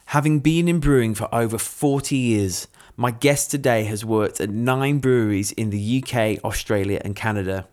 [0.09, 4.97] Having been in brewing for over 40 years, my guest today has worked at nine
[4.97, 7.67] breweries in the UK, Australia, and Canada.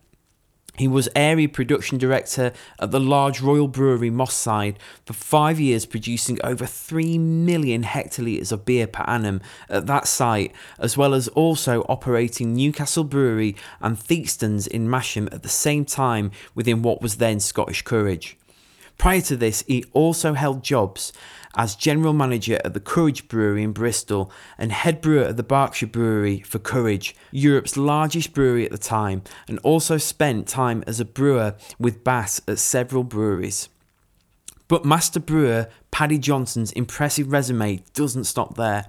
[0.77, 5.87] He was area production director at the large Royal Brewery Moss Side for five years,
[5.87, 11.29] producing over 3 million hectolitres of beer per annum at that site, as well as
[11.29, 17.17] also operating Newcastle Brewery and Theakston's in Masham at the same time within what was
[17.17, 18.37] then Scottish Courage.
[18.98, 21.12] Prior to this, he also held jobs
[21.57, 25.87] as general manager at the Courage Brewery in Bristol and head brewer at the Berkshire
[25.87, 31.05] Brewery for Courage, Europe's largest brewery at the time, and also spent time as a
[31.05, 33.69] brewer with Bass at several breweries.
[34.69, 38.86] But Master Brewer Paddy Johnson's impressive resume doesn't stop there.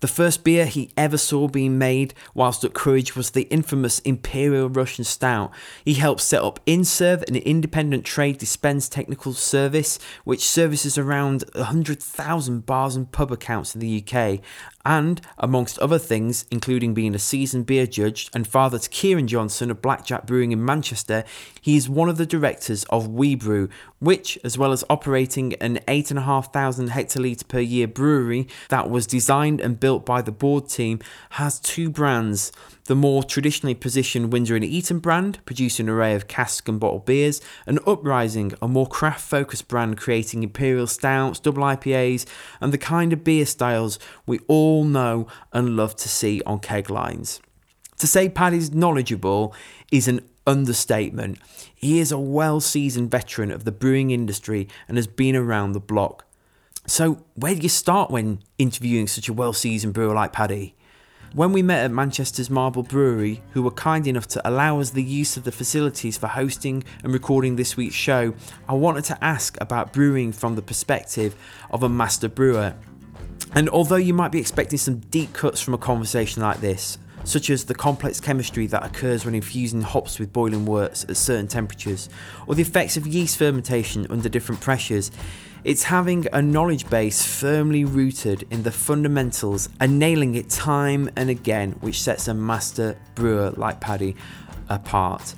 [0.00, 4.68] The first beer he ever saw being made whilst at Courage was the infamous Imperial
[4.68, 5.52] Russian Stout.
[5.84, 12.66] He helped set up Innserve, an independent trade dispense technical service which services around 100,000
[12.66, 14.40] bars and pub accounts in the UK.
[14.84, 19.70] And, amongst other things, including being a seasoned beer judge and father to Kieran Johnson
[19.70, 21.24] of Blackjack Brewing in Manchester,
[21.60, 23.68] he is one of the directors of We Brew,
[23.98, 25.80] which, as well as operating an
[26.40, 31.60] 8,500 hectolitre per year brewery that was designed and built by the board team, has
[31.60, 32.52] two brands
[32.90, 37.06] the more traditionally positioned Windsor and Eton brand, producing an array of cask and bottled
[37.06, 42.26] beers, and Uprising, a more craft focused brand creating imperial stouts, double IPAs,
[42.60, 46.90] and the kind of beer styles we all know and love to see on keg
[46.90, 47.40] lines.
[47.98, 49.54] To say Paddy's knowledgeable
[49.92, 51.38] is an understatement.
[51.72, 55.80] He is a well seasoned veteran of the brewing industry and has been around the
[55.80, 56.26] block.
[56.90, 60.74] So, where do you start when interviewing such a well seasoned brewer like Paddy?
[61.32, 65.02] When we met at Manchester's Marble Brewery, who were kind enough to allow us the
[65.04, 68.34] use of the facilities for hosting and recording this week's show,
[68.68, 71.36] I wanted to ask about brewing from the perspective
[71.70, 72.74] of a master brewer.
[73.54, 77.50] And although you might be expecting some deep cuts from a conversation like this, such
[77.50, 82.08] as the complex chemistry that occurs when infusing hops with boiling worts at certain temperatures,
[82.48, 85.12] or the effects of yeast fermentation under different pressures,
[85.62, 91.28] it's having a knowledge base firmly rooted in the fundamentals and nailing it time and
[91.28, 94.16] again, which sets a master brewer like Paddy
[94.70, 95.34] apart.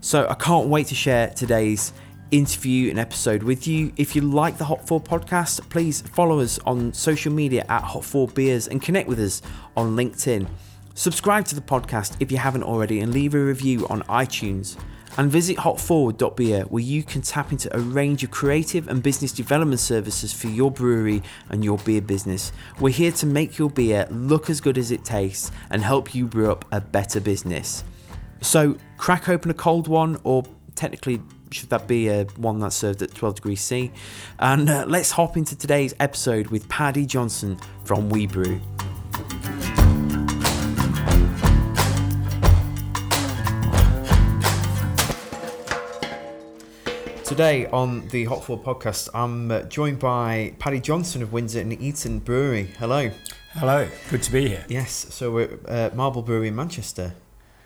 [0.00, 1.92] So I can't wait to share today's
[2.30, 3.92] interview and episode with you.
[3.96, 8.04] If you like the Hop Forward podcast, please follow us on social media at Hop
[8.04, 9.42] Forward Beers and connect with us
[9.76, 10.48] on LinkedIn.
[10.94, 14.78] Subscribe to the podcast if you haven't already and leave a review on iTunes
[15.18, 19.80] and visit hopforward.beer where you can tap into a range of creative and business development
[19.80, 22.52] services for your brewery and your beer business.
[22.80, 26.26] We're here to make your beer look as good as it tastes and help you
[26.26, 27.84] brew up a better business.
[28.40, 30.42] So, crack open a cold one, or
[30.74, 31.22] technically,
[31.52, 33.92] should that be a one that's served at 12 degrees C?
[34.38, 38.26] And uh, let's hop into today's episode with Paddy Johnson from We
[47.32, 51.72] Today on the Hop Forward podcast, I'm uh, joined by Paddy Johnson of Windsor and
[51.80, 52.64] Eton Brewery.
[52.78, 53.10] Hello.
[53.52, 54.66] Hello, good to be here.
[54.68, 57.14] Yes, so we're at uh, Marble Brewery in Manchester.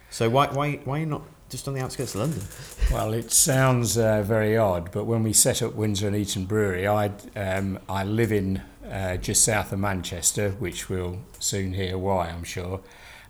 [0.08, 2.42] So why why why are you not just on the outskirts of London?
[2.92, 6.86] Well, it sounds uh, very odd, but when we set up Windsor and Eton Brewery,
[6.86, 12.28] I um, I live in uh, just south of Manchester, which we'll soon hear why,
[12.28, 12.82] I'm sure.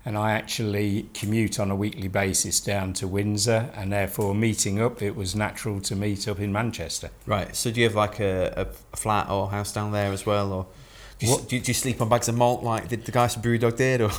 [0.06, 5.02] And I actually commute on a weekly basis down to Windsor, and therefore meeting up,
[5.02, 7.10] it was natural to meet up in Manchester.
[7.26, 7.54] Right.
[7.56, 10.66] So do you have like a, a flat or house down there as well, or?
[11.18, 13.32] Do you, do you, do you sleep on bags of malt like the, the guys
[13.32, 14.02] from BrewDog did?
[14.02, 14.10] Or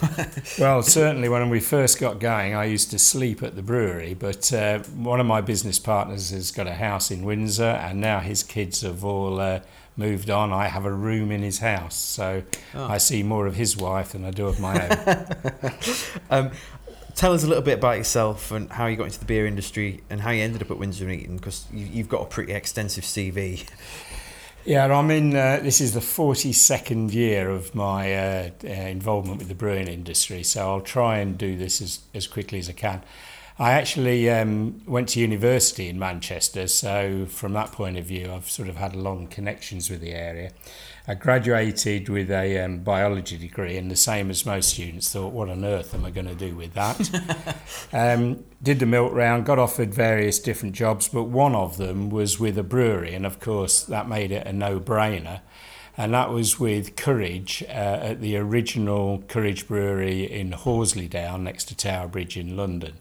[0.60, 4.16] well, certainly when we first got going, I used to sleep at the brewery.
[4.16, 8.20] But uh, one of my business partners has got a house in Windsor, and now
[8.20, 9.60] his kids have all uh,
[9.96, 10.52] moved on.
[10.52, 12.42] I have a room in his house, so
[12.74, 12.88] oh.
[12.88, 15.72] I see more of his wife than I do of my own.
[16.32, 16.52] um,
[17.14, 20.04] tell us a little bit about yourself and how you got into the beer industry
[20.10, 23.04] and how you ended up at Windsor and Eton, because you've got a pretty extensive
[23.04, 23.68] CV.
[24.68, 25.34] Yeah, I'm in.
[25.34, 30.44] Uh, this is the 42nd year of my uh, uh, involvement with the brewing industry,
[30.44, 33.02] so I'll try and do this as, as quickly as I can.
[33.58, 38.50] I actually um, went to university in Manchester, so from that point of view, I've
[38.50, 40.52] sort of had long connections with the area.
[41.10, 45.48] I graduated with a um, biology degree, and the same as most students, thought, what
[45.48, 47.58] on earth am I going to do with that?
[47.94, 52.42] um, did the milk round, got offered various different jobs, but one of them was
[52.42, 55.40] with a brewery, and of course, that made it a no brainer.
[55.96, 61.76] And that was with Courage uh, at the original Courage Brewery in Horselydown next to
[61.76, 62.96] Tower Bridge in London.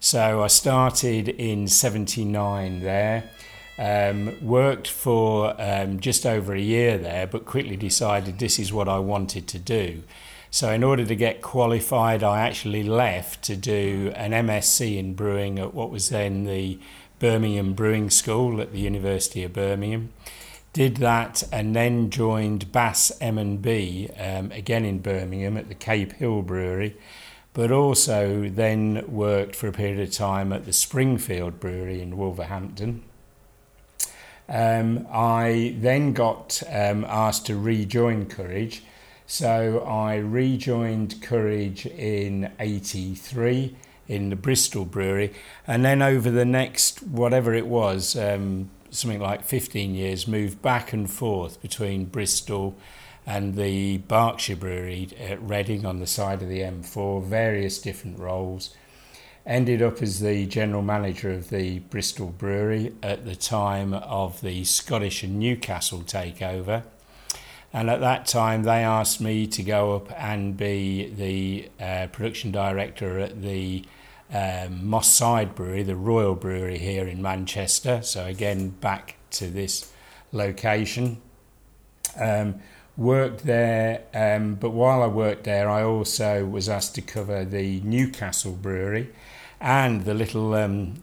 [0.00, 3.30] So I started in 79 there
[3.78, 8.88] um, worked for um, just over a year there, but quickly decided this is what
[8.88, 10.02] I wanted to do.
[10.50, 15.58] So, in order to get qualified, I actually left to do an MSc in brewing
[15.58, 16.78] at what was then the
[17.18, 20.12] Birmingham Brewing School at the University of Birmingham.
[20.72, 26.42] Did that and then joined Bass M&B um, again in Birmingham at the Cape Hill
[26.42, 26.96] Brewery,
[27.54, 33.02] but also then worked for a period of time at the Springfield Brewery in Wolverhampton.
[34.48, 38.82] Um, I then got um, asked to rejoin Courage.
[39.26, 43.74] So I rejoined Courage in 83
[44.08, 45.32] in the Bristol Brewery.
[45.66, 50.92] And then over the next, whatever it was, um, something like 15 years, moved back
[50.92, 52.76] and forth between Bristol
[53.26, 58.72] and the Berkshire Brewery at Reading on the side of the M4, various different roles
[59.46, 64.64] ended up as the general manager of the Bristol Brewery at the time of the
[64.64, 66.82] Scottish and Newcastle takeover.
[67.72, 72.50] And at that time, they asked me to go up and be the uh, production
[72.50, 73.84] director at the
[74.32, 78.02] um, Moss Side Brewery, the Royal Brewery here in Manchester.
[78.02, 79.92] So, again, back to this
[80.32, 81.18] location.
[82.18, 82.56] Um,
[82.96, 87.80] worked there, um, but while I worked there, I also was asked to cover the
[87.82, 89.10] Newcastle Brewery
[89.60, 90.94] and the little um,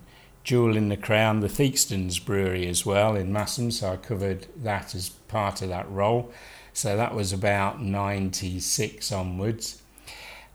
[0.43, 3.71] jewel in the crown, the Theakstons Brewery as well in Masham.
[3.71, 6.31] So I covered that as part of that role.
[6.73, 9.81] So that was about 96 onwards.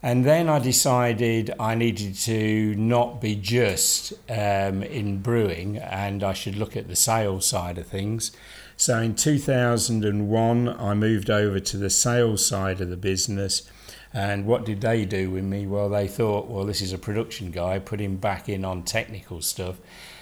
[0.03, 6.35] And then I decided I needed to not be just um, in brewing and I
[6.35, 8.31] should look at the sales side of things.
[8.77, 13.69] So in 2001, I moved over to the sales side of the business
[14.13, 15.67] and what did they do with me?
[15.67, 19.43] Well, they thought, well, this is a production guy, put him back in on technical
[19.43, 19.77] stuff.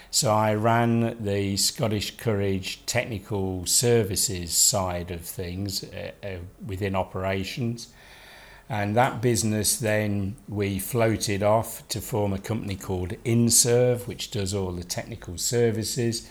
[0.09, 7.89] So I ran the Scottish Courage technical services side of things uh, uh, within operations.
[8.69, 14.53] And that business then we floated off to form a company called Innserve, which does
[14.53, 16.29] all the technical services.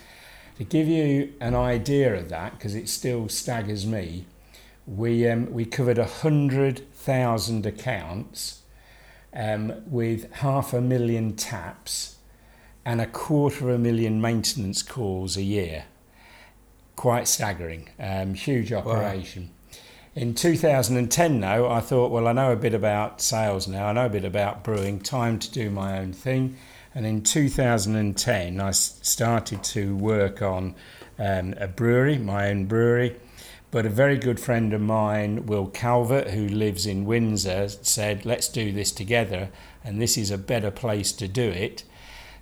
[0.58, 4.26] To give you an idea of that, because it still staggers me,
[4.86, 8.62] we, um, we covered a hundred thousand accounts
[9.32, 12.16] um, with half a million taps
[12.84, 15.84] and a quarter of a million maintenance calls a year.
[16.96, 19.44] Quite staggering, um, huge operation.
[19.44, 19.78] Wow.
[20.16, 24.06] In 2010, though, I thought, well, I know a bit about sales now, I know
[24.06, 26.56] a bit about brewing, time to do my own thing.
[26.92, 30.74] And in 2010, I started to work on
[31.20, 33.16] um, a brewery, my own brewery
[33.70, 38.48] but a very good friend of mine, Will Calvert, who lives in Windsor, said, Let's
[38.48, 39.50] do this together,
[39.84, 41.84] and this is a better place to do it.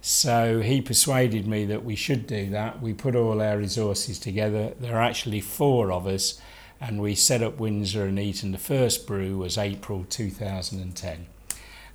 [0.00, 2.83] So he persuaded me that we should do that.
[2.83, 4.75] We put all our resources together.
[4.78, 6.40] There are actually four of us,
[6.78, 8.52] and we set up Windsor and Eton.
[8.52, 11.26] The first brew was April 2010.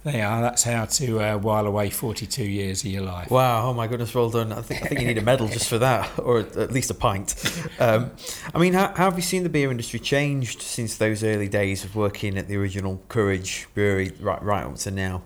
[0.04, 0.42] They are.
[0.42, 3.30] That's how to uh, while away 42 years of your life.
[3.30, 3.70] Wow.
[3.70, 4.16] Oh my goodness.
[4.16, 4.54] Well done.
[4.54, 6.94] I think, I think you need a medal just for that, or at least a
[6.94, 7.36] pint.
[7.80, 8.12] Um,
[8.54, 11.86] I mean, how, how, have you seen the beer industry changed since those early days
[11.86, 15.22] of working at the original Courage Brewery right, right up to now?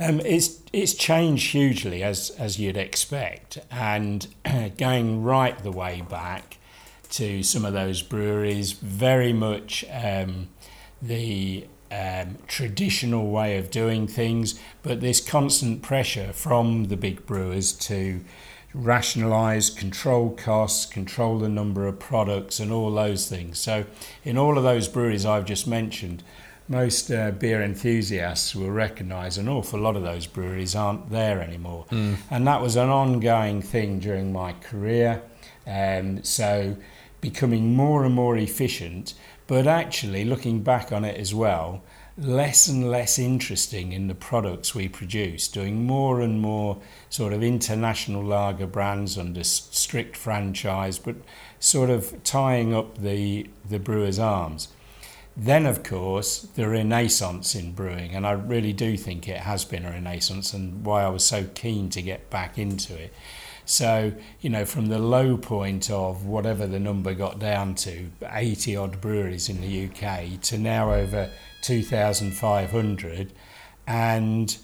[0.00, 4.26] Um, it's it's changed hugely as as you'd expect, and
[4.78, 6.56] going right the way back
[7.10, 10.48] to some of those breweries, very much um,
[11.02, 17.72] the um, traditional way of doing things, but this constant pressure from the big brewers
[17.72, 18.20] to
[18.74, 23.58] rationalize, control costs, control the number of products, and all those things.
[23.58, 23.84] So,
[24.24, 26.22] in all of those breweries I've just mentioned,
[26.68, 31.86] most uh, beer enthusiasts will recognise an awful lot of those breweries aren't there anymore.
[31.90, 32.16] Mm.
[32.30, 35.22] And that was an ongoing thing during my career.
[35.66, 36.76] Um, so,
[37.20, 39.14] becoming more and more efficient,
[39.48, 41.82] but actually looking back on it as well,
[42.18, 46.78] less and less interesting in the products we produce, doing more and more
[47.08, 51.16] sort of international lager brands under strict franchise, but
[51.58, 54.68] sort of tying up the, the brewer's arms.
[55.34, 59.86] Then, of course, the renaissance in brewing, and I really do think it has been
[59.86, 63.14] a renaissance, and why I was so keen to get back into it.
[63.68, 68.76] So, you know, from the low point of whatever the number got down to, 80
[68.76, 71.28] odd breweries in the UK, to now over
[71.60, 73.32] 2,500
[73.86, 74.56] and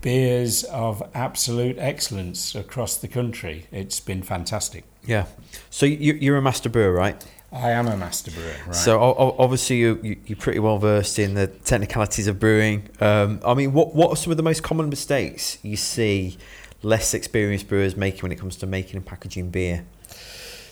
[0.00, 3.66] beers of absolute excellence across the country.
[3.70, 4.82] It's been fantastic.
[5.04, 5.26] Yeah.
[5.70, 7.24] So you're a master brewer, right?
[7.52, 8.52] I am a master brewer.
[8.66, 8.74] Right.
[8.74, 12.88] So obviously you, you're pretty well versed in the technicalities of brewing.
[13.00, 16.36] Um, I mean, what what are some of the most common mistakes you see
[16.82, 19.84] less experienced brewers making when it comes to making and packaging beer?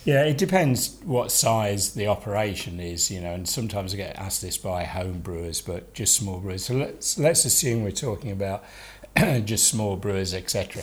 [0.04, 4.40] Yeah, it depends what size the operation is, you know, and sometimes I get asked
[4.40, 6.64] this by home brewers, but just small brewers.
[6.64, 8.64] So let's let's assume we're talking about
[9.44, 10.82] just small brewers, etc.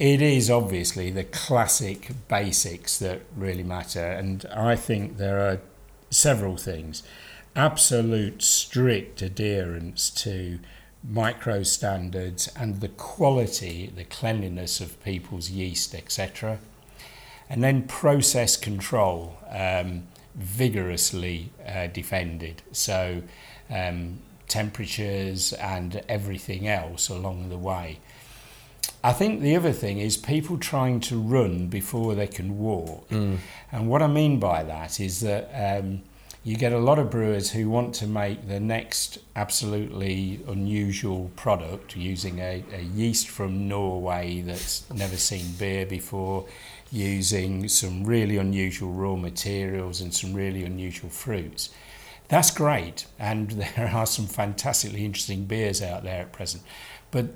[0.00, 5.60] It is obviously the classic basics that really matter, and I think there are
[6.10, 7.02] several things.
[7.54, 10.58] Absolute strict adherence to
[11.02, 16.58] micro standards and the quality, the cleanliness of people's yeast, etc
[17.50, 20.04] and then process control um,
[20.36, 22.62] vigorously uh, defended.
[22.70, 23.22] So
[23.68, 27.98] um, temperatures and everything else along the way.
[29.02, 33.08] I think the other thing is people trying to run before they can walk.
[33.08, 33.38] Mm.
[33.72, 36.02] And what I mean by that is that um,
[36.42, 41.96] you get a lot of brewers who want to make the next absolutely unusual product
[41.96, 46.46] using a, a yeast from Norway that's never seen beer before,
[46.90, 51.68] using some really unusual raw materials and some really unusual fruits.
[52.28, 56.62] That's great, and there are some fantastically interesting beers out there at present.
[57.10, 57.26] But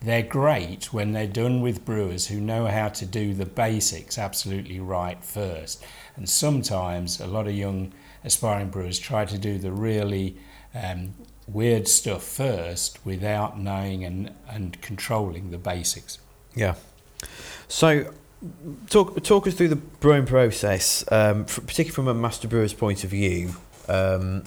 [0.00, 4.80] they're great when they're done with brewers who know how to do the basics absolutely
[4.80, 5.84] right first.
[6.16, 7.92] And sometimes a lot of young
[8.26, 10.36] aspiring brewers try to do the really
[10.74, 11.14] um,
[11.46, 16.18] weird stuff first without knowing and, and controlling the basics.
[16.54, 16.74] Yeah.
[17.68, 18.12] So
[18.90, 23.04] talk talk us through the brewing process, um, for, particularly from a master brewer's point
[23.04, 23.54] of view.
[23.88, 24.44] Um,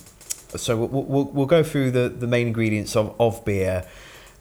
[0.55, 3.88] so we'll, we'll, we'll go through the, the main ingredients of, of beer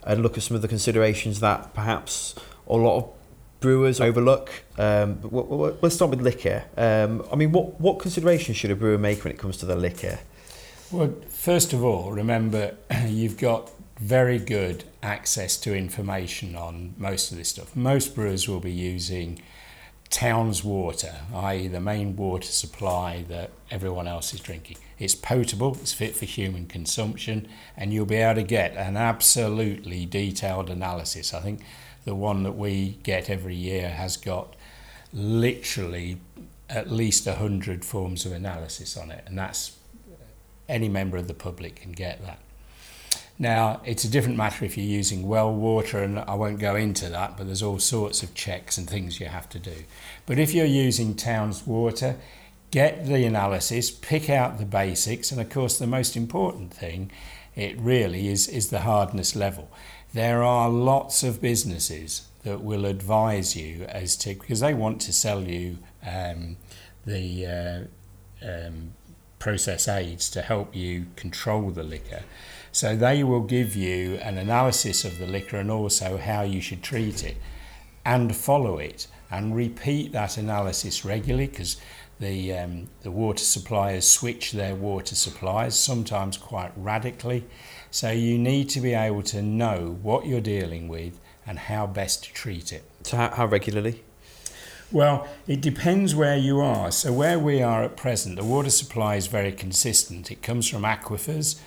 [0.05, 2.35] and look at some of the considerations that perhaps
[2.67, 3.18] a lot of
[3.61, 4.51] brewers overlook.
[4.77, 6.65] Um, we'll, we'll, let's start with liquor.
[6.77, 9.77] Um, I mean, what, what considerations should a brewer make when it comes to the
[9.77, 10.19] liquor?
[10.91, 17.39] Well, first of all, remember you've got very good access to information on most of
[17.39, 17.75] this stuff.
[17.75, 19.41] Most brewers will be using
[20.09, 24.79] town's water, i.e., the main water supply that everyone else is drinking.
[24.99, 27.47] It's potable, it's fit for human consumption,
[27.77, 31.35] and you'll be able to get an absolutely detailed analysis.
[31.35, 31.61] I think
[32.09, 34.57] the one that we get every year has got
[35.13, 36.19] literally
[36.71, 39.77] at least 100 forms of analysis on it, and that's
[40.71, 42.39] any member of the public can get that.
[43.39, 47.11] Now, it's a different matter if you're using well water, and I won't go into
[47.11, 49.85] that, but there's all sorts of checks and things you have to do.
[50.25, 52.17] But if you're using town's water,
[52.71, 57.11] get the analysis, pick out the basics, and of course, the most important thing,
[57.55, 59.71] it really is, is the hardness level.
[60.15, 65.13] There are lots of businesses that will advise you as to, because they want to
[65.13, 66.57] sell you um,
[67.05, 67.89] the
[68.43, 68.95] uh, um,
[69.39, 72.23] process aids to help you control the liquor.
[72.73, 76.83] So they will give you an analysis of the liquor and also how you should
[76.83, 77.37] treat it
[78.05, 81.77] and follow it and repeat that analysis regularly because
[82.21, 87.45] the, um, the water suppliers switch their water supplies, sometimes quite radically.
[87.91, 92.25] So you need to be able to know what you're dealing with and how best
[92.25, 92.85] to treat it.
[93.05, 94.03] So, how, how regularly?
[94.93, 96.91] Well, it depends where you are.
[96.91, 100.31] So, where we are at present, the water supply is very consistent.
[100.31, 101.59] It comes from aquifers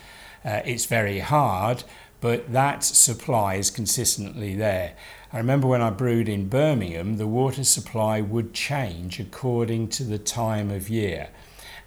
[0.44, 1.84] uh, it's very hard,
[2.20, 4.94] but that supply is consistently there.
[5.34, 10.18] I remember when I brewed in Birmingham, the water supply would change according to the
[10.18, 11.30] time of year.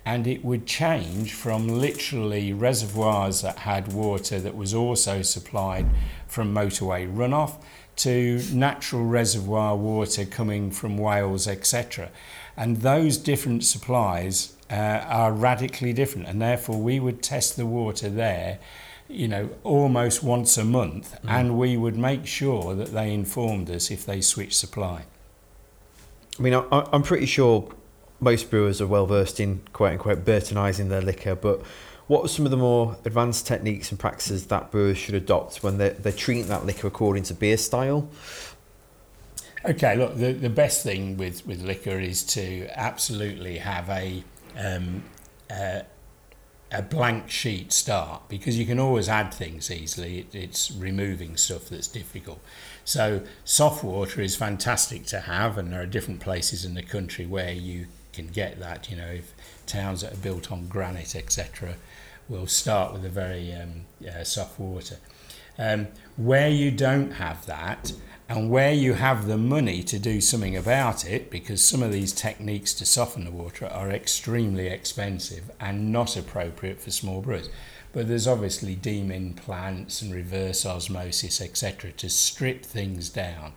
[0.06, 5.86] And it would change from literally reservoirs that had water that was also supplied
[6.26, 7.56] from motorway runoff
[7.96, 12.10] to natural reservoir water coming from Wales, etc.
[12.56, 18.10] And those different supplies uh, are radically different, and therefore we would test the water
[18.10, 18.58] there
[19.08, 21.30] you know, almost once a month, mm.
[21.30, 25.04] and we would make sure that they informed us if they switched supply.
[26.38, 27.70] I mean, I, I'm pretty sure
[28.20, 31.62] most brewers are well versed in quote unquote Burtonising their liquor, but
[32.06, 35.78] what are some of the more advanced techniques and practices that brewers should adopt when
[35.78, 38.08] they're, they're treating that liquor according to beer style?
[39.64, 44.22] Okay, look, the, the best thing with, with liquor is to absolutely have a,
[44.58, 45.02] um,
[45.50, 45.80] uh,
[46.70, 50.18] a blank sheet start because you can always add things easily.
[50.18, 52.40] It, it's removing stuff that's difficult.
[52.84, 57.24] So, soft water is fantastic to have, and there are different places in the country
[57.24, 58.90] where you can get that.
[58.90, 59.34] You know, if
[59.66, 61.74] towns that are built on granite, etc.,
[62.28, 64.96] will start with a very um, uh, soft water.
[65.58, 67.92] Um, where you don't have that,
[68.28, 72.12] and where you have the money to do something about it, because some of these
[72.12, 77.50] techniques to soften the water are extremely expensive and not appropriate for small brewers.
[77.92, 83.52] But there's obviously demin plants and reverse osmosis, etc., to strip things down.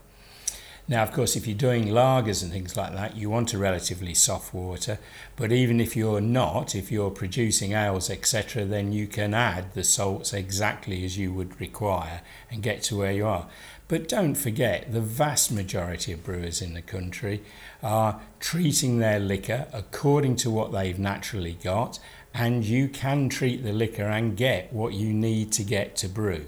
[0.89, 4.13] Now, of course, if you're doing lagers and things like that, you want a relatively
[4.13, 5.00] soft water.
[5.36, 9.84] But even if you're not, if you're producing ales, etc., then you can add the
[9.84, 13.48] salts exactly as you would require and get to where you are.
[13.89, 17.44] But don't forget, the vast majority of brewers in the country
[17.84, 22.00] are treating their liquor according to what they've naturally got,
[22.34, 26.46] and you can treat the liquor and get what you need to get to brew.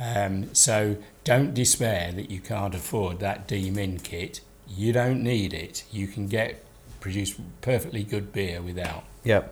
[0.00, 4.40] Um, so don't despair that you can't afford that demin kit.
[4.66, 5.84] You don't need it.
[5.90, 6.64] You can get
[7.00, 9.04] produce perfectly good beer without.
[9.24, 9.42] Yeah.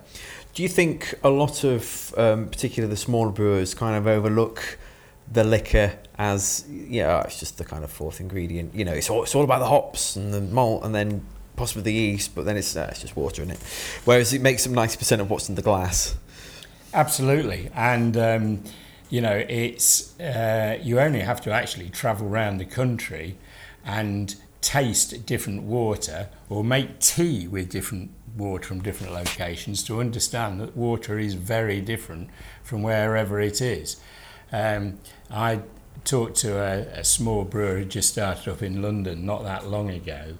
[0.54, 4.78] Do you think a lot of, um, particularly the smaller brewers, kind of overlook
[5.30, 8.74] the liquor as yeah, it's just the kind of fourth ingredient.
[8.74, 11.24] You know, it's all, it's all about the hops and the malt, and then
[11.56, 13.58] possibly the yeast, but then it's uh, it's just water in it.
[14.04, 16.16] Whereas it makes up ninety percent of what's in the glass.
[16.94, 18.16] Absolutely, and.
[18.16, 18.62] Um,
[19.11, 23.38] you know, it's uh, you only have to actually travel around the country
[23.85, 30.61] and taste different water or make tea with different water from different locations to understand
[30.61, 32.29] that water is very different
[32.62, 33.97] from wherever it is.
[34.53, 34.99] Um,
[35.31, 35.62] I
[36.05, 39.90] talked to a, a small brewer who just started up in London not that long
[39.90, 40.38] ago,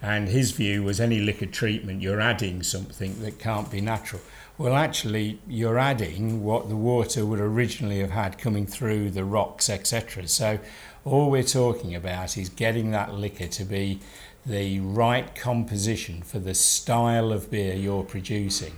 [0.00, 4.22] and his view was any liquor treatment, you're adding something that can't be natural.
[4.58, 9.70] Well, actually, you're adding what the water would originally have had coming through the rocks,
[9.70, 10.26] etc.
[10.26, 10.58] So,
[11.04, 14.00] all we're talking about is getting that liquor to be
[14.44, 18.72] the right composition for the style of beer you're producing.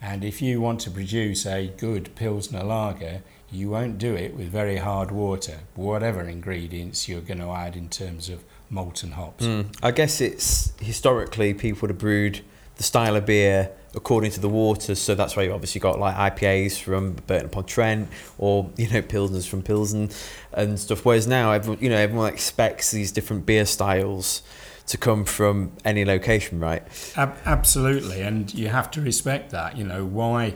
[0.00, 4.48] And if you want to produce a good Pilsner lager, you won't do it with
[4.48, 9.44] very hard water, whatever ingredients you're going to add in terms of malt and hops.
[9.44, 9.76] Mm.
[9.82, 12.40] I guess it's historically people would have brewed
[12.78, 14.98] the style of beer according to the waters.
[14.98, 19.02] So that's why you've obviously got like IPAs from Burton upon Trent or you know
[19.02, 20.10] Pilsners from Pilsen
[20.52, 21.04] and stuff.
[21.04, 24.42] Whereas now everyone you know everyone expects these different beer styles
[24.86, 26.82] to come from any location, right?
[27.14, 29.76] Ab- absolutely, and you have to respect that.
[29.76, 30.54] You know why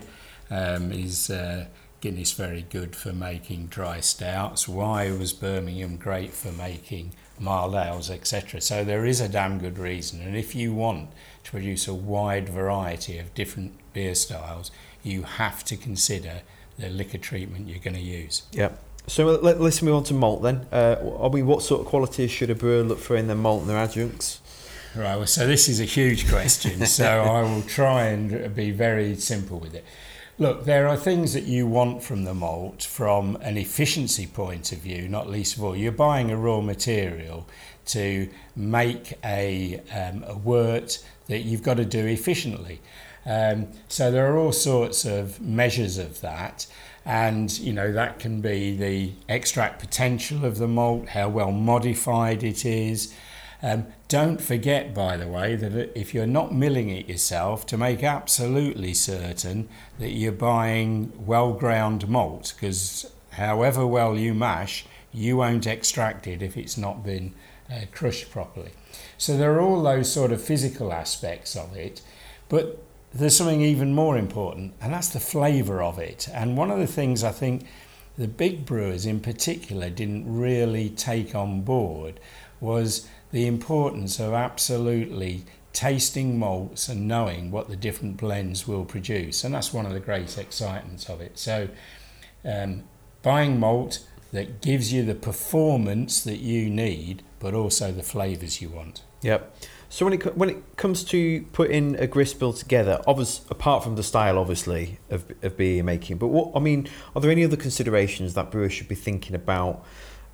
[0.51, 1.29] um, is.
[1.29, 1.67] Uh,
[2.01, 4.67] Guinness very good for making dry stouts.
[4.67, 8.61] Why was Birmingham great for making mild ales, etc.
[8.61, 10.21] So there is a damn good reason.
[10.21, 11.11] And if you want
[11.45, 14.71] to produce a wide variety of different beer styles,
[15.03, 16.43] you have to consider
[16.79, 18.43] the liquor treatment you're going to use.
[18.53, 18.71] Yeah.
[19.07, 20.67] So let, us move on to malt then.
[20.71, 23.63] Uh, I mean, what sort of qualities should a brewer look for in their malt
[23.63, 24.41] and their adjuncts?
[24.95, 29.17] Right, well, so this is a huge question, so I will try and be very
[29.17, 29.85] simple with it.
[30.39, 34.79] Look, there are things that you want from the malt from an efficiency point of
[34.79, 35.77] view, not least of all.
[35.77, 37.47] You're buying a raw material
[37.87, 42.81] to make a, um, a wort that you've got to do efficiently.
[43.25, 46.67] Um, so there are all sorts of measures of that.
[47.05, 52.43] And, you know, that can be the extract potential of the malt, how well modified
[52.43, 53.13] it is,
[53.63, 58.03] um, don't forget, by the way, that if you're not milling it yourself, to make
[58.03, 59.69] absolutely certain
[60.01, 66.43] that you're buying well ground malt, because however well you mash, you won't extract it
[66.43, 67.35] if it's not been
[67.73, 68.73] uh, crushed properly.
[69.19, 72.03] So there are all those sort of physical aspects of it,
[72.49, 72.83] but
[73.15, 76.29] there's something even more important, and that's the flavour of it.
[76.33, 77.67] And one of the things I think
[78.17, 82.21] the big brewers in particular didn't really take on board
[82.61, 89.45] was the importance of absolutely tasting malts and knowing what the different blends will produce.
[89.45, 91.39] And that's one of the great excitements of it.
[91.39, 91.69] So,
[92.45, 92.85] um,
[93.23, 98.71] buying malt that gives you the performance that you need, but also the flavours you
[98.71, 99.03] want.
[99.21, 99.55] Yep.
[99.89, 103.95] So when it when it comes to putting a grist bill together, obviously apart from
[103.95, 107.59] the style, obviously of of beer making, but what I mean, are there any other
[107.59, 109.85] considerations that brewers should be thinking about?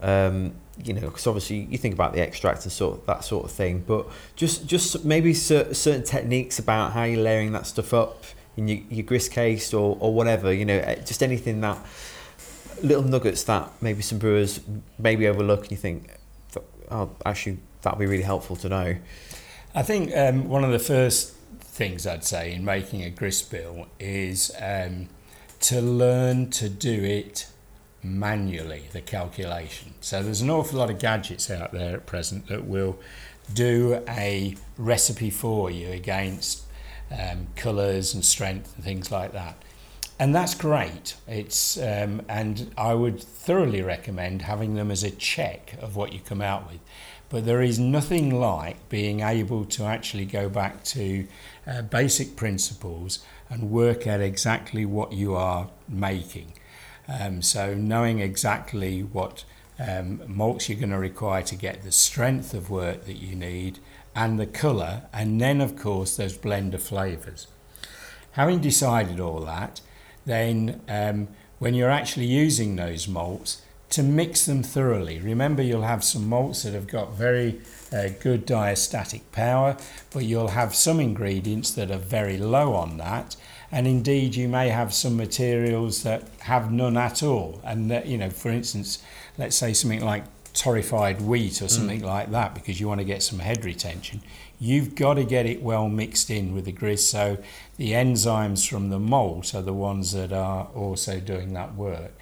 [0.01, 3.47] Um, you know, because obviously you think about the extract and sort of that sort
[3.47, 4.07] of thing, but
[4.37, 8.23] just just maybe certain techniques about how you're layering that stuff up
[8.57, 10.53] in your, your grist case or, or whatever.
[10.53, 11.79] You know, eh, just anything that
[12.83, 14.61] little nuggets that maybe some brewers
[14.99, 16.11] maybe overlook, and you think,
[16.91, 18.97] oh, actually that'd be really helpful to know.
[19.75, 23.87] I think um, one of the first things I'd say in making a grist bill
[24.01, 25.09] is um,
[25.61, 27.49] to learn to do it
[28.03, 29.95] manually, the calculation.
[30.01, 32.99] So there's an awful lot of gadgets out there at present that will
[33.53, 36.65] do a recipe for you against
[37.11, 39.63] um, colours and strength and things like that.
[40.21, 41.15] And that's great.
[41.29, 46.19] It's um, and I would thoroughly recommend having them as a check of what you
[46.19, 46.81] come out with.
[47.29, 51.27] But there is nothing like being able to actually go back to
[51.67, 56.55] uh, basic principles and wort out exactly what you are making.
[57.07, 59.45] Um, so knowing exactly what
[59.79, 63.79] um, malts you're going to require to get the strength of work that you need
[64.17, 67.47] and the colour, and then of course those blender flavours.
[68.33, 69.81] Having decided all that,
[70.29, 75.19] then um, when you're actually using those malts, to mix them thoroughly.
[75.19, 77.61] Remember, you'll have some malts that have got very
[77.91, 79.77] uh, good diastatic power,
[80.13, 83.37] but you'll have some ingredients that are very low on that.
[83.73, 87.61] And indeed, you may have some materials that have none at all.
[87.65, 89.03] And, that, you know, for instance,
[89.39, 91.71] let's say something like torrefied wheat or mm.
[91.71, 92.07] something mm.
[92.17, 94.21] like that, because you want to get some head retention.
[94.61, 97.11] You've got to get it well mixed in with the grist.
[97.11, 97.39] So
[97.79, 102.13] the enzymes from the malt are the ones that are also doing that work.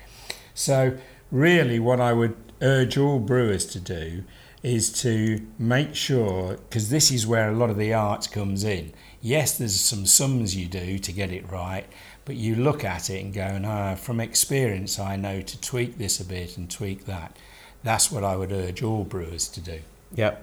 [0.54, 0.96] So
[1.32, 4.22] really what I would urge all brewers to do
[4.62, 8.92] is to make sure, because this is where a lot of the art comes in.
[9.20, 11.86] Yes, there's some sums you do to get it right,
[12.24, 16.20] but you look at it and go, no, from experience, I know to tweak this
[16.20, 17.36] a bit and tweak that.
[17.82, 19.80] That's what I would urge all brewers to do.
[20.12, 20.36] Yeah.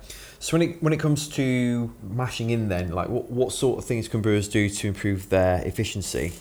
[0.44, 3.86] So when it when it comes to mashing in, then like what what sort of
[3.86, 6.34] things can brewers do to improve their efficiency?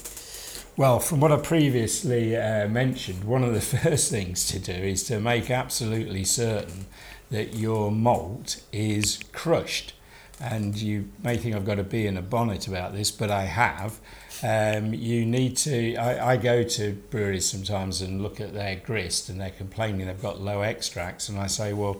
[0.77, 5.05] Well, from what I previously uh, mentioned, one of the first things to do is
[5.05, 6.87] to make absolutely certain
[7.31, 9.95] that your malt is crushed.
[10.41, 13.45] And you may think I've got to be in a bonnet about this, but I
[13.45, 14.01] have.
[14.43, 15.95] Um, you need to.
[15.95, 20.21] I, I go to breweries sometimes and look at their grist, and they're complaining they've
[20.21, 21.99] got low extracts, and I say, well,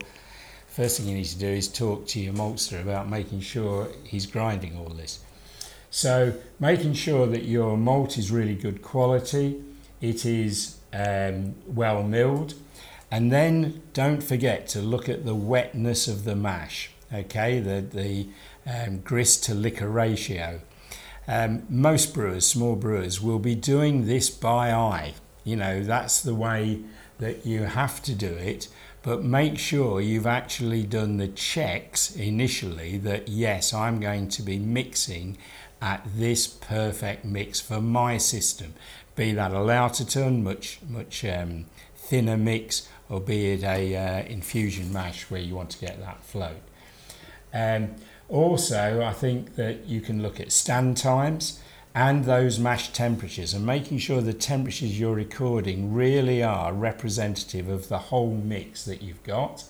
[0.73, 4.25] first thing you need to do is talk to your maltster about making sure he's
[4.25, 5.19] grinding all this.
[5.91, 9.61] So making sure that your malt is really good quality,
[10.01, 12.55] it is um, well milled,
[13.11, 16.89] and then don't forget to look at the wetness of the mash.
[17.13, 18.27] Okay, the the
[18.65, 20.61] um, grist to liquor ratio.
[21.27, 25.13] Um, most brewers, small brewers, will be doing this by eye.
[25.43, 26.79] You know that's the way
[27.19, 28.67] that you have to do it
[29.03, 34.57] but make sure you've actually done the checks initially that yes, I'm going to be
[34.57, 35.37] mixing
[35.81, 38.73] at this perfect mix for my system,
[39.15, 44.23] be that a Lauter tun, much much um, thinner mix, or be it a uh,
[44.23, 46.61] infusion mash where you want to get that float.
[47.53, 47.95] Um,
[48.29, 51.59] also, I think that you can look at stand times
[51.95, 57.87] and those mash temperatures and making sure the temperatures you're recording really are representative of
[57.87, 59.63] the whole mix that you've got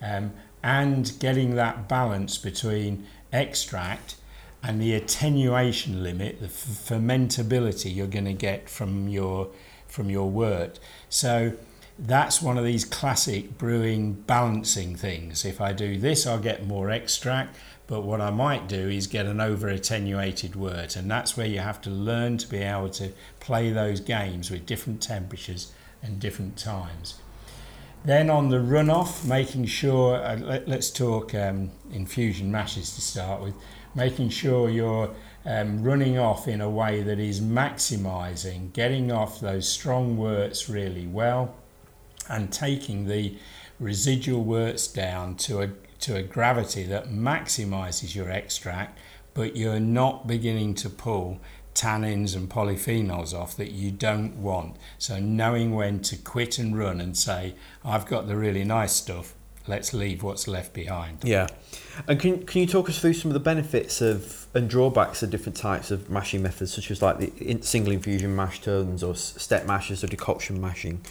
[0.00, 4.16] um, and getting that balance between extract
[4.62, 9.48] and the attenuation limit, the f- fermentability you're going to get from your
[9.86, 10.78] from your wort.
[11.08, 11.52] So
[11.98, 15.44] that's one of these classic brewing balancing things.
[15.44, 19.26] If I do this, I'll get more extract, but what I might do is get
[19.26, 23.12] an over attenuated wort, and that's where you have to learn to be able to
[23.38, 25.72] play those games with different temperatures
[26.02, 27.20] and different times.
[28.04, 33.42] Then on the runoff, making sure, uh, let, us talk um, infusion mashes to start
[33.42, 33.54] with
[33.94, 35.10] making sure you're
[35.44, 41.06] um, running off in a way that is maximizing, getting off those strong worts really
[41.06, 41.54] well,
[42.28, 43.36] and taking the
[43.80, 45.70] residual worts down to a,
[46.00, 48.98] to a gravity that maximizes your extract,
[49.34, 51.40] but you're not beginning to pull
[51.74, 54.76] tannins and polyphenols off that you don't want.
[54.98, 57.54] So knowing when to quit and run and say,
[57.84, 59.34] I've got the really nice stuff,
[59.68, 61.18] let's leave what's left behind.
[61.22, 61.48] Yeah.
[62.08, 65.28] And can, can you talk us through some of the benefits of and drawbacks of
[65.28, 69.66] different types of mashing methods, such as like the single infusion mash tuns or step
[69.66, 71.02] mashes or decoction mashing?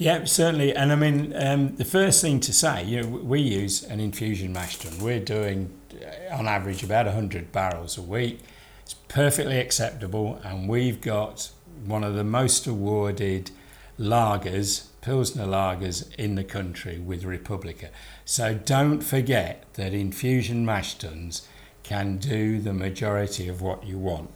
[0.00, 0.74] Yeah, certainly.
[0.74, 4.50] And I mean, um, the first thing to say, you know, we use an infusion
[4.50, 4.98] mash tun.
[4.98, 8.40] We're doing, uh, on average, about 100 barrels a week.
[8.80, 11.50] It's perfectly acceptable, and we've got
[11.84, 13.50] one of the most awarded
[13.98, 17.90] lagers, Pilsner lagers, in the country with Republika.
[18.24, 21.46] So don't forget that infusion mash tuns
[21.82, 24.30] can do the majority of what you want,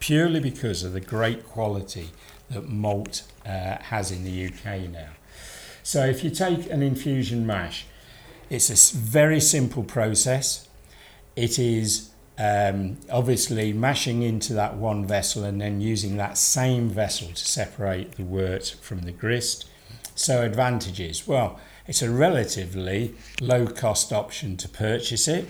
[0.00, 2.08] purely because of the great quality
[2.54, 5.10] that malt uh, has in the UK now.
[5.82, 7.86] So if you take an infusion mash,
[8.48, 10.68] it's a very simple process.
[11.36, 17.28] It is um, obviously mashing into that one vessel and then using that same vessel
[17.28, 19.66] to separate the wort from the grist.
[20.14, 25.48] So advantages, well, it's a relatively low cost option to purchase it.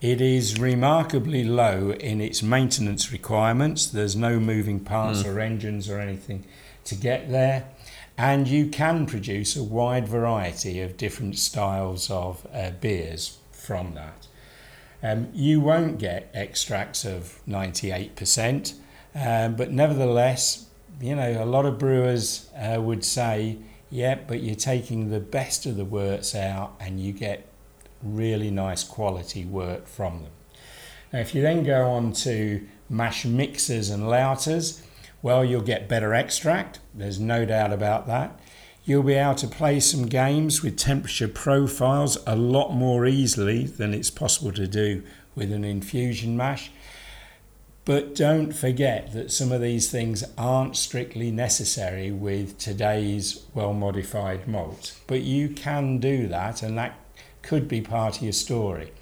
[0.00, 3.86] It is remarkably low in its maintenance requirements.
[3.86, 5.34] There's no moving parts mm.
[5.34, 6.44] or engines or anything
[6.84, 7.68] to get there.
[8.16, 14.28] And you can produce a wide variety of different styles of uh, beers from that.
[15.02, 18.74] Um, you won't get extracts of 98%,
[19.14, 20.66] um, but nevertheless,
[21.00, 23.58] you know, a lot of brewers uh, would say,
[23.90, 27.48] yeah, but you're taking the best of the worts out and you get
[28.02, 30.32] really nice quality wort from them.
[31.12, 34.82] Now, if you then go on to mash mixers and lauters,
[35.22, 38.38] well, you'll get better extract, there's no doubt about that.
[38.84, 43.92] You'll be able to play some games with temperature profiles a lot more easily than
[43.92, 45.02] it's possible to do
[45.34, 46.70] with an infusion mash.
[47.84, 54.46] But don't forget that some of these things aren't strictly necessary with today's well modified
[54.46, 54.94] malt.
[55.06, 56.98] But you can do that, and that
[57.42, 58.92] could be part of your story.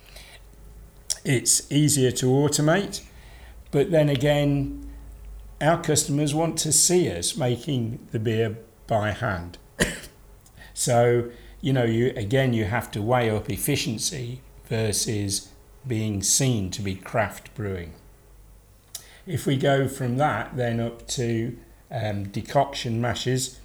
[1.25, 3.03] It's easier to automate,
[3.71, 4.87] but then again,
[5.61, 9.59] our customers want to see us making the beer by hand.
[10.75, 15.51] so, you know, you again you have to weigh up efficiency versus
[15.87, 17.95] being seen to be craft brewing.
[19.27, 21.57] If we go from that then up to
[21.91, 23.59] um, decoction mashes,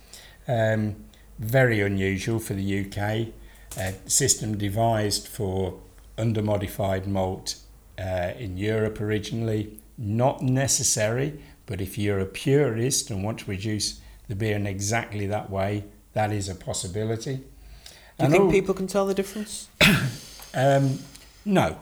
[0.47, 0.95] um,
[1.37, 3.33] very unusual for the UK
[3.77, 5.79] a system devised for
[6.17, 7.55] undermodified malt
[7.99, 9.79] uh, in Europe originally.
[9.97, 15.27] Not necessary, but if you're a purist and want to produce the beer in exactly
[15.27, 17.35] that way, that is a possibility.
[17.35, 19.69] Do you and think all, people can tell the difference?
[20.53, 20.99] um,
[21.45, 21.79] no.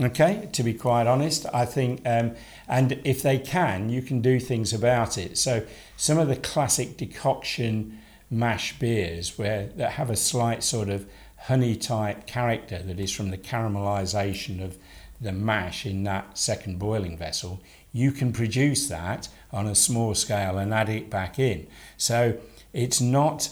[0.00, 2.34] Okay, to be quite honest, I think, um,
[2.66, 5.38] and if they can, you can do things about it.
[5.38, 5.64] So,
[5.96, 11.06] some of the classic decoction mash beers where that have a slight sort of
[11.44, 14.78] honey type character that is from the caramelization of
[15.20, 17.60] the mash in that second boiling vessel,
[17.92, 21.66] you can produce that on a small scale and add it back in.
[21.96, 22.38] So
[22.72, 23.50] it's not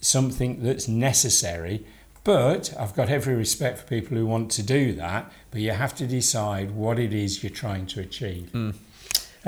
[0.00, 1.84] something that's necessary,
[2.24, 5.94] but I've got every respect for people who want to do that, but you have
[5.96, 8.50] to decide what it is you're trying to achieve.
[8.52, 8.74] Mm.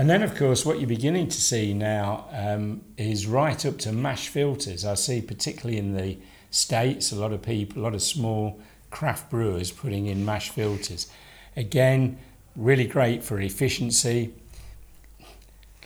[0.00, 3.92] And then, of course, what you're beginning to see now um, is right up to
[3.92, 4.82] mash filters.
[4.82, 6.16] I see, particularly in the
[6.50, 8.58] States, a lot of people, a lot of small
[8.88, 11.06] craft brewers putting in mash filters.
[11.54, 12.16] Again,
[12.56, 14.32] really great for efficiency,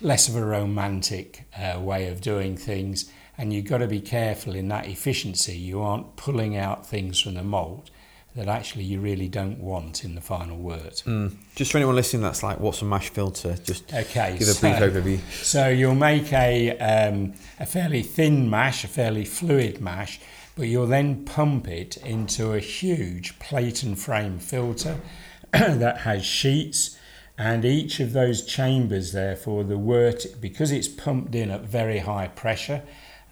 [0.01, 3.11] less of a romantic uh, way of doing things.
[3.37, 5.57] And you've got to be careful in that efficiency.
[5.57, 7.91] You aren't pulling out things from the malt
[8.35, 11.05] that actually you really don't want in the final wort.
[11.07, 11.37] Mm.
[11.55, 13.57] Just for anyone listening, that's like what's a mash filter?
[13.63, 15.21] Just okay, give a brief so, overview.
[15.31, 20.21] So you'll make a um, a fairly thin mash, a fairly fluid mash,
[20.57, 25.01] but you'll then pump it into a huge plate and frame filter
[25.53, 26.99] that has sheets.
[27.37, 32.29] And each of those chambers, therefore, the wort, because it's pumped in at very high
[32.29, 32.83] pressure,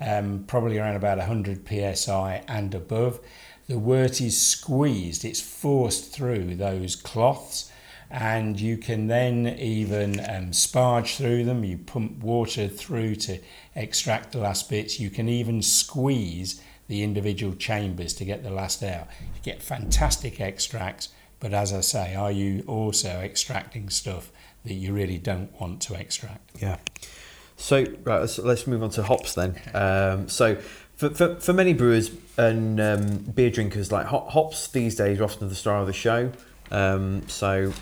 [0.01, 3.21] um, probably around about 100 psi and above,
[3.73, 7.73] the wort is squeezed, it's forced through those cloths,
[8.11, 11.65] and you can then even um, sparge through them.
[11.65, 13.39] You pump water through to
[13.75, 15.01] extract the last bits.
[15.01, 19.09] You can even squeeze the individual chambers to get the last out.
[19.23, 21.09] You get fantastic extracts,
[21.41, 24.31] but as I say, are you also extracting stuff
[24.67, 26.61] that you really don't want to extract?
[26.61, 26.77] Yeah.
[27.57, 29.59] So right, let's, let's move on to hops then.
[29.75, 30.59] Um, so
[31.03, 35.49] for, for, for many brewers and um, beer drinkers, like hops these days are often
[35.49, 36.31] the star of the show.
[36.71, 37.73] Um, so,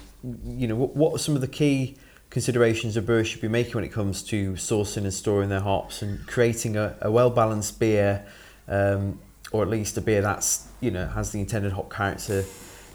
[0.45, 1.99] you know, what, what are some of the key
[2.31, 6.01] considerations a brewer should be making when it comes to sourcing and storing their hops
[6.01, 8.25] and creating a, a well balanced beer,
[8.69, 9.21] um,
[9.53, 12.45] or at least a beer that's you know has the intended hop character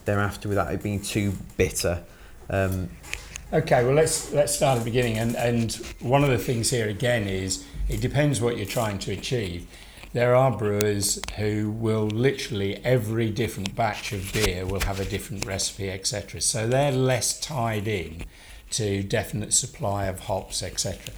[0.06, 2.02] thereafter without it being too bitter.
[2.50, 2.90] Um,
[3.54, 6.90] okay, well let's let's start at the beginning, and and one of the things here
[6.90, 9.68] again is it depends what you're trying to achieve.
[10.16, 15.46] There are brewers who will literally every different batch of beer will have a different
[15.46, 16.40] recipe, etc.
[16.40, 18.24] So they're less tied in
[18.72, 21.14] to definite supply of hops, etc.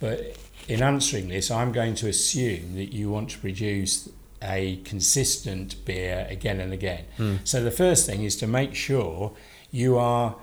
[0.00, 4.08] But in answering this, I'm going to assume that you want to produce
[4.42, 7.04] a consistent beer again and again.
[7.18, 7.46] Mm.
[7.46, 9.34] So the first thing is to make sure
[9.70, 10.36] you are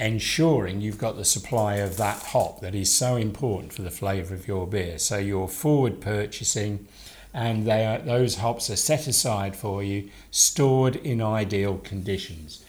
[0.00, 4.34] ensuring you've got the supply of that hop that is so important for the flavour
[4.34, 4.98] of your beer.
[4.98, 6.88] So you're forward purchasing
[7.34, 12.64] and they are, those hops are set aside for you, stored in ideal conditions.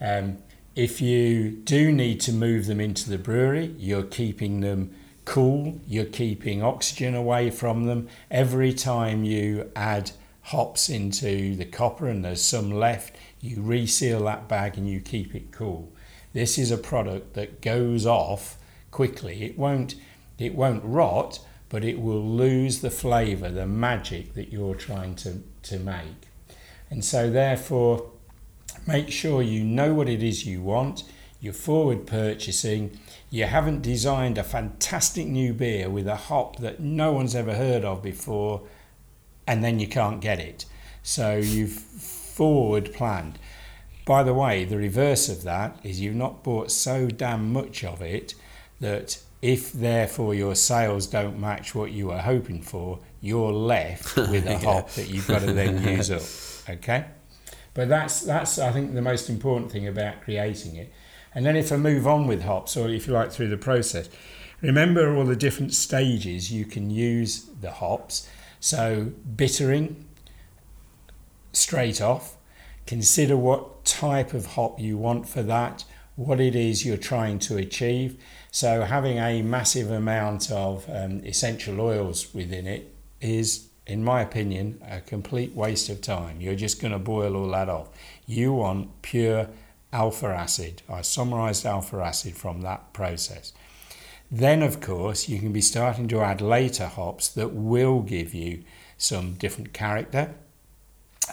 [0.00, 0.38] Um,
[0.74, 4.94] if you do need to move them into the brewery, you're keeping them
[5.26, 8.08] cool, you're keeping oxygen away from them.
[8.30, 14.48] Every time you add hops into the copper and there's some left, you reseal that
[14.48, 15.92] bag and you keep it cool.
[16.32, 18.56] This is a product that goes off
[18.90, 19.44] quickly.
[19.44, 19.96] It won't
[20.38, 25.42] it won't rot, but it will lose the flavour, the magic that you're trying to,
[25.64, 26.28] to make.
[26.90, 28.10] And so therefore
[28.86, 31.04] Make sure you know what it is you want,
[31.40, 32.98] you're forward purchasing,
[33.30, 37.84] you haven't designed a fantastic new beer with a hop that no one's ever heard
[37.84, 38.62] of before,
[39.46, 40.64] and then you can't get it.
[41.02, 43.38] So you've forward planned.
[44.06, 48.00] By the way, the reverse of that is you've not bought so damn much of
[48.00, 48.34] it
[48.80, 54.46] that if therefore your sales don't match what you were hoping for, you're left with
[54.46, 54.58] a yeah.
[54.58, 56.22] hop that you've got to then use up.
[56.68, 57.06] Okay?
[57.74, 60.92] But that's that's I think the most important thing about creating it.
[61.34, 64.08] And then if I move on with hops, or if you like through the process,
[64.60, 68.28] remember all the different stages you can use the hops.
[68.60, 70.06] So bittering,
[71.52, 72.36] straight off.
[72.86, 75.84] Consider what type of hop you want for that,
[76.16, 78.18] what it is you're trying to achieve.
[78.50, 84.80] So having a massive amount of um, essential oils within it is in my opinion,
[84.86, 86.40] a complete waste of time.
[86.42, 87.88] You're just going to boil all that off.
[88.26, 89.48] You want pure
[89.92, 93.54] alpha acid, isomerized alpha acid from that process.
[94.30, 98.62] Then, of course, you can be starting to add later hops that will give you
[98.98, 100.34] some different character.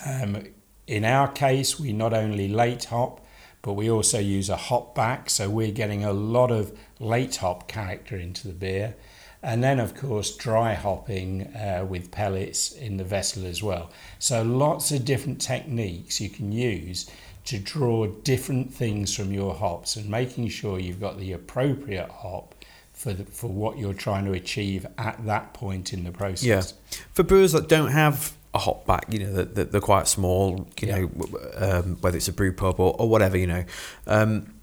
[0.05, 0.45] Um,
[0.87, 3.24] in our case, we not only late hop,
[3.65, 7.67] but we also use a hop back, so we're getting a lot of late hop
[7.67, 8.93] character into the beer
[9.41, 13.91] and then of course dry hopping uh, with pellets in the vessel as well.
[14.19, 17.09] So lots of different techniques you can use
[17.45, 22.55] to draw different things from your hops and making sure you've got the appropriate hop
[22.93, 26.43] for the, for what you're trying to achieve at that point in the process.
[26.43, 30.67] Yeah, for brewers that don't have a hop back, you know, that they're quite small,
[30.79, 30.99] you yeah.
[30.99, 31.09] know,
[31.57, 33.65] um, whether it's a brew pub or, or whatever, you know.
[34.07, 34.53] Um,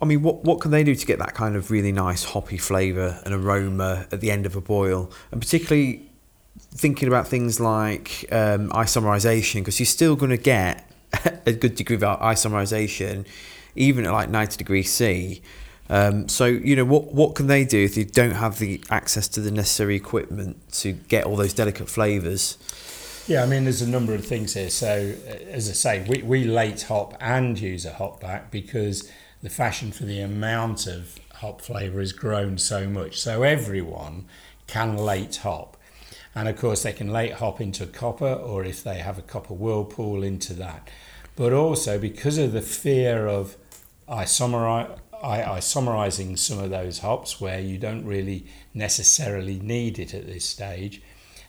[0.00, 2.56] I mean, what what can they do to get that kind of really nice hoppy
[2.56, 6.10] flavour and aroma at the end of a boil, and particularly
[6.74, 10.90] thinking about things like um, isomerization, because you're still going to get
[11.46, 13.26] a good degree of isomerization,
[13.76, 15.42] even at like 90 degrees C.
[15.90, 19.28] Um, so you know what what can they do if they don't have the access
[19.28, 22.56] to the necessary equipment to get all those delicate flavours?
[23.28, 24.68] Yeah, I mean, there's a number of things here.
[24.68, 29.08] So, uh, as I say, we, we late hop and use a hop back because
[29.42, 33.20] the fashion for the amount of hop flavour has grown so much.
[33.20, 34.26] So everyone
[34.66, 35.76] can late hop.
[36.34, 39.54] And of course, they can late hop into copper, or if they have a copper
[39.54, 40.90] whirlpool, into that.
[41.36, 43.56] But also, because of the fear of
[44.08, 50.44] I isomerizing some of those hops where you don't really necessarily need it at this
[50.44, 51.00] stage,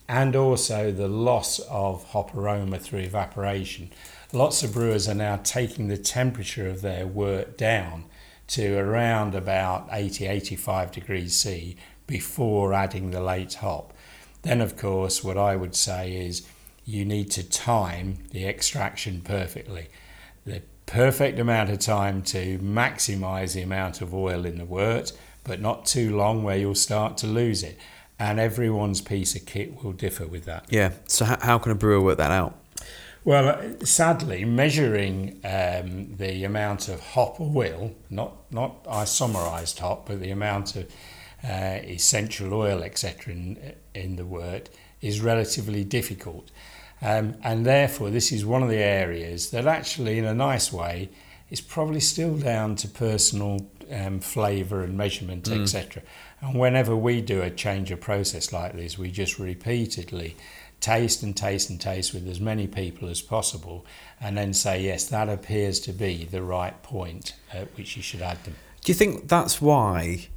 [0.08, 3.90] and also the loss of hop aroma through evaporation
[4.34, 8.06] lots of brewers are now taking the temperature of their wort down
[8.48, 13.94] to around about 80 85 degrees C before adding the late hop.
[14.42, 16.46] Then, of course, what I would say is
[16.84, 19.88] you need to time the extraction perfectly.
[20.46, 25.14] The perfect amount of time to maximize the amount of oil in the wort,
[25.46, 27.78] but not too long where you'll start to lose it.
[28.20, 30.66] And everyone's piece of kit will differ with that.
[30.70, 30.92] Yeah.
[31.08, 32.56] So, how can a brewer work that out?
[33.26, 40.30] Well, sadly, measuring um, the amount of hop oil, not not isomerized hop, but the
[40.32, 40.92] amount of
[41.44, 44.70] uh, essential oil, etc., in, in the wort,
[45.02, 46.52] is relatively difficult.
[47.02, 51.10] Um, and therefore, this is one of the areas that actually, in a nice way,
[51.50, 55.62] is probably still down to personal um, flavour and measurement, Mm.
[55.64, 56.02] etc.
[56.44, 60.36] And whenever we do a change of process like this, we just repeatedly
[60.82, 63.86] taste and taste and taste with as many people as possible,
[64.20, 68.22] and then say, yes, that appears to be the right point at which you should
[68.22, 68.54] add them.
[68.84, 70.28] Do you think that's why,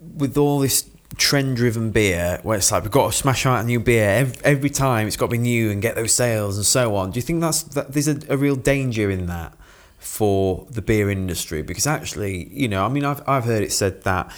[0.00, 3.80] with all this trend-driven beer, where it's like we've got to smash out a new
[3.80, 6.94] beer every, every time, it's got to be new and get those sales and so
[6.94, 7.10] on.
[7.10, 9.52] Do you think that's that there's a, a real danger in that
[9.98, 11.62] for the beer industry?
[11.62, 14.30] Because actually, you know, I mean, I've I've heard it said that.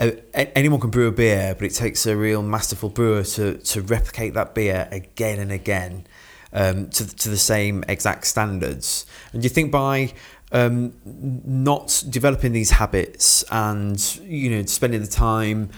[0.00, 3.58] Uh, a- anyone can brew a beer, but it takes a real masterful brewer to,
[3.58, 6.06] to replicate that beer again and again
[6.52, 9.06] um, to, to the same exact standards.
[9.32, 10.12] And do you think by
[10.52, 15.70] um, not developing these habits and you know spending the time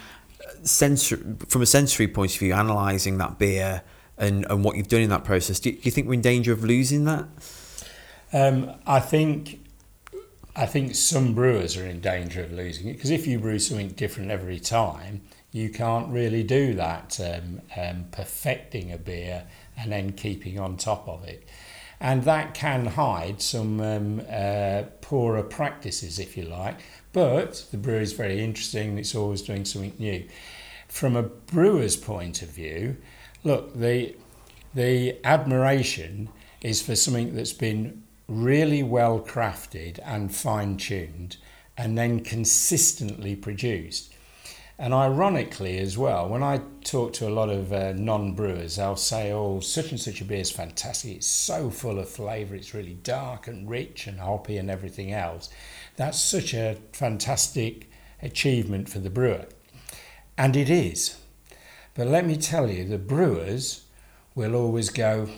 [0.63, 3.83] sensor, from a sensory point of view analysing that beer
[4.19, 6.21] and, and what you've done in that process, do you, do you think we're in
[6.21, 7.27] danger of losing that?
[8.33, 9.66] Um, I think
[10.59, 13.89] I think some brewers are in danger of losing it because if you brew something
[13.91, 15.21] different every time,
[15.53, 19.45] you can't really do that, um, um, perfecting a beer
[19.77, 21.47] and then keeping on top of it.
[22.01, 26.81] And that can hide some um, uh, poorer practices, if you like.
[27.13, 30.27] But the brewery is very interesting, it's always doing something new.
[30.89, 32.97] From a brewer's point of view,
[33.45, 34.15] look, the,
[34.75, 36.31] the admiration
[36.63, 41.37] is for something that's been really well crafted and fine tuned
[41.77, 44.13] and then consistently produced.
[44.79, 48.97] And ironically, as well, when I talk to a lot of uh, non brewers, they'll
[48.97, 51.17] say, Oh, such and such a beer is fantastic.
[51.17, 52.55] It's so full of flavour.
[52.55, 55.49] It's really dark and rich and hoppy and everything else.
[55.97, 57.91] That's such a fantastic
[58.23, 59.47] achievement for the brewer.
[60.37, 61.17] And it is.
[61.95, 63.85] But let me tell you, the brewers
[64.35, 65.31] will always go,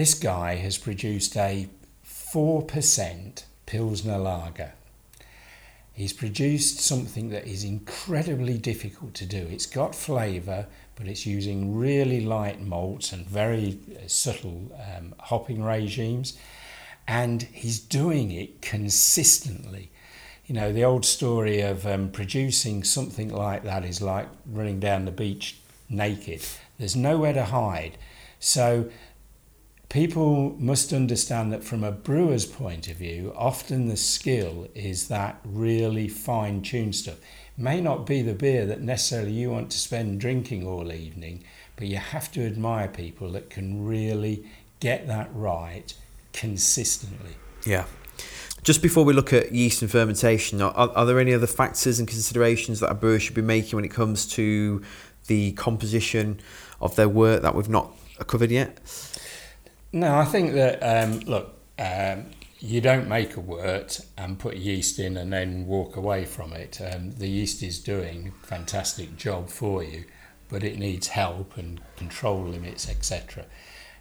[0.00, 1.68] This guy has produced a
[2.06, 4.72] 4% Pilsner lager.
[5.92, 9.46] He's produced something that is incredibly difficult to do.
[9.50, 15.62] It's got flavour, but it's using really light malts and very uh, subtle um, hopping
[15.62, 16.38] regimes.
[17.06, 19.90] And he's doing it consistently.
[20.46, 25.04] You know, the old story of um, producing something like that is like running down
[25.04, 25.58] the beach
[25.90, 26.40] naked.
[26.78, 27.98] There's nowhere to hide.
[28.38, 28.88] So
[29.90, 35.38] people must understand that from a brewer's point of view, often the skill is that
[35.44, 37.18] really fine tuned stuff.
[37.58, 41.44] It may not be the beer that necessarily you want to spend drinking all evening,
[41.76, 44.46] but you have to admire people that can really
[44.78, 45.92] get that right
[46.32, 47.34] consistently.
[47.66, 47.84] Yeah.
[48.62, 52.06] Just before we look at yeast and fermentation, are, are there any other factors and
[52.06, 54.82] considerations that a brewer should be making when it comes to
[55.26, 56.40] the composition
[56.80, 57.92] of their wort that we've not
[58.26, 58.78] covered yet?
[59.92, 62.26] No, I think that um, look, um,
[62.60, 66.80] you don't make a wort and put yeast in and then walk away from it.
[66.80, 70.04] Um, the yeast is doing a fantastic job for you,
[70.48, 73.46] but it needs help and control limits, etc.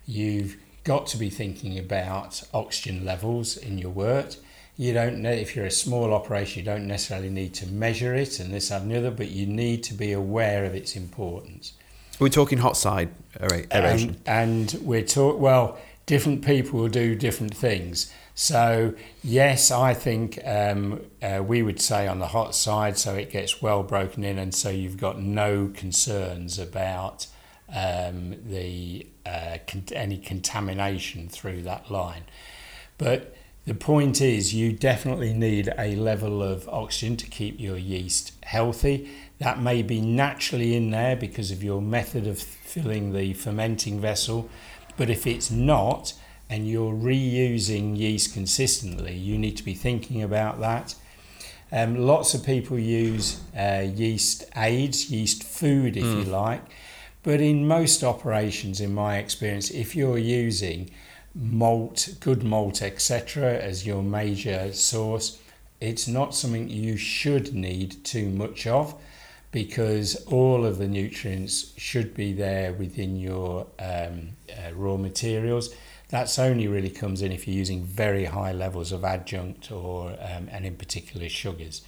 [0.06, 4.38] You've got to be thinking about oxygen levels in your wort.
[4.78, 8.40] You don't know if you're a small operation, you don't necessarily need to measure it
[8.40, 11.74] and this and the other, but you need to be aware of its importance.
[12.20, 13.10] We're talking hot side
[13.40, 14.22] aera- aeration.
[14.26, 18.12] And, and we're taught, well, different people will do different things.
[18.36, 18.94] So,
[19.24, 23.62] yes, I think um, uh, we would say on the hot side, so it gets
[23.62, 27.28] well broken in, and so you've got no concerns about
[27.68, 32.24] um, the uh, con- any contamination through that line.
[32.98, 38.34] But the point is, you definitely need a level of oxygen to keep your yeast
[38.44, 39.10] healthy.
[39.40, 44.50] That may be naturally in there because of your method of filling the fermenting vessel.
[44.98, 46.14] But if it's not,
[46.50, 50.96] and you're reusing yeast consistently, you need to be thinking about that.
[51.72, 56.64] Um, lots of people use uh, yeast aids, yeast food, if you like.
[57.22, 60.90] But in most operations, in my experience, if you're using
[61.36, 65.40] malt, good malt, etc., as your major source,
[65.80, 69.00] it's not something you should need too much of
[69.52, 75.74] because all of the nutrients should be there within your um, uh, raw materials.
[76.10, 80.50] That's only really comes in if you're using very high levels of adjunct or, um,
[80.52, 81.82] and in particular, sugars.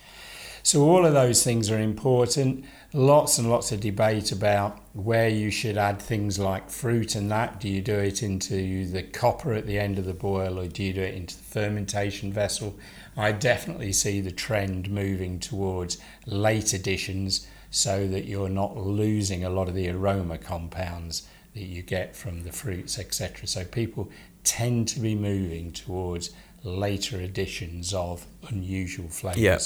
[0.63, 2.65] So, all of those things are important.
[2.93, 7.59] Lots and lots of debate about where you should add things like fruit and that.
[7.59, 10.83] Do you do it into the copper at the end of the boil or do
[10.83, 12.77] you do it into the fermentation vessel?
[13.17, 15.97] I definitely see the trend moving towards
[16.27, 21.81] late additions so that you're not losing a lot of the aroma compounds that you
[21.81, 23.47] get from the fruits, etc.
[23.47, 24.09] So, people
[24.43, 26.31] tend to be moving towards
[26.63, 29.41] later additions of unusual flavours.
[29.41, 29.57] Yeah.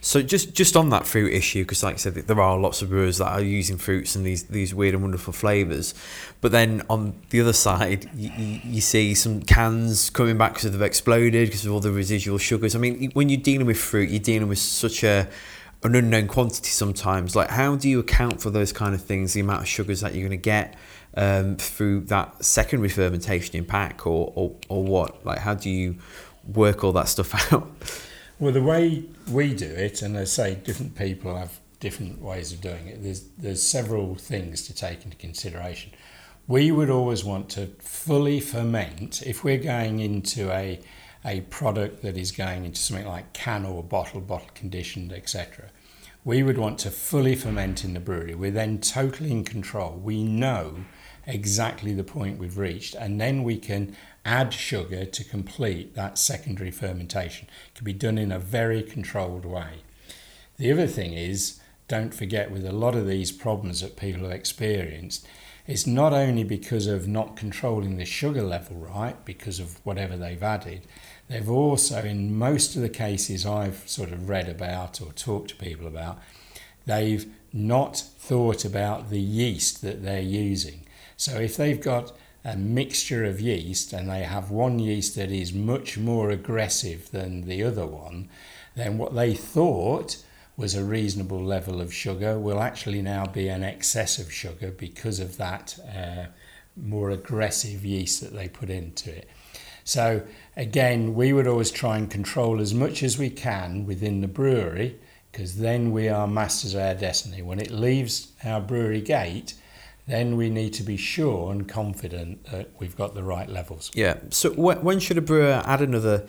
[0.00, 2.90] So just just on that fruit issue, because like I said, there are lots of
[2.90, 5.94] brewers that are using fruits and these these weird and wonderful flavors.
[6.40, 8.30] But then on the other side, you,
[8.64, 12.76] you see some cans coming back because they've exploded because of all the residual sugars.
[12.76, 15.28] I mean, when you're dealing with fruit, you're dealing with such a
[15.84, 17.36] an unknown quantity sometimes.
[17.36, 19.34] Like, how do you account for those kind of things?
[19.34, 20.76] The amount of sugars that you're going to get
[21.16, 25.24] um, through that secondary fermentation in pack, or, or or what?
[25.24, 25.96] Like, how do you
[26.52, 27.70] work all that stuff out?
[28.40, 32.60] Well, the way we do it, and I say different people have different ways of
[32.62, 33.02] doing it.
[33.02, 35.92] There's there's several things to take into consideration.
[36.46, 40.80] We would always want to fully ferment if we're going into a
[41.24, 45.70] a product that is going into something like can or bottle, bottle conditioned, etc.
[46.22, 48.34] We would want to fully ferment in the brewery.
[48.34, 49.92] We're then totally in control.
[49.92, 50.84] We know
[51.26, 56.70] exactly the point we've reached, and then we can add sugar to complete that secondary
[56.70, 57.48] fermentation.
[57.68, 59.82] It can be done in a very controlled way.
[60.58, 64.32] The other thing is, don't forget with a lot of these problems that people have
[64.32, 65.26] experienced,
[65.66, 70.42] it's not only because of not controlling the sugar level right, because of whatever they've
[70.42, 70.82] added,
[71.28, 75.56] they've also, in most of the cases I've sort of read about or talked to
[75.56, 76.18] people about,
[76.84, 80.86] they've not thought about the yeast that they're using.
[81.16, 82.12] So if they've got
[82.44, 87.46] a mixture of yeast and they have one yeast that is much more aggressive than
[87.46, 88.28] the other one,
[88.74, 90.22] then what they thought
[90.56, 95.18] was a reasonable level of sugar will actually now be an excess of sugar because
[95.18, 96.26] of that uh,
[96.76, 99.28] more aggressive yeast that they put into it.
[99.84, 100.22] So,
[100.56, 104.98] again, we would always try and control as much as we can within the brewery
[105.30, 107.42] because then we are masters of our destiny.
[107.42, 109.54] When it leaves our brewery gate,
[110.06, 113.90] then we need to be sure and confident that we've got the right levels.
[113.94, 114.18] Yeah.
[114.30, 116.26] So when should a brewer add another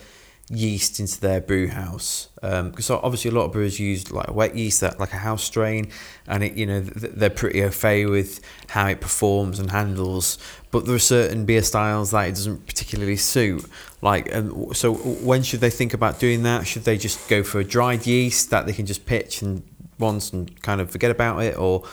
[0.50, 2.30] yeast into their brew house?
[2.36, 5.44] Because um, obviously a lot of brewers use like wet yeast, that like a house
[5.44, 5.90] strain,
[6.28, 10.38] and it you know they're pretty au fait with how it performs and handles.
[10.72, 13.66] But there are certain beer styles that it doesn't particularly suit.
[14.02, 16.68] Like, um, so when should they think about doing that?
[16.68, 19.64] Should they just go for a dried yeast that they can just pitch and
[19.98, 21.84] once and kind of forget about it, or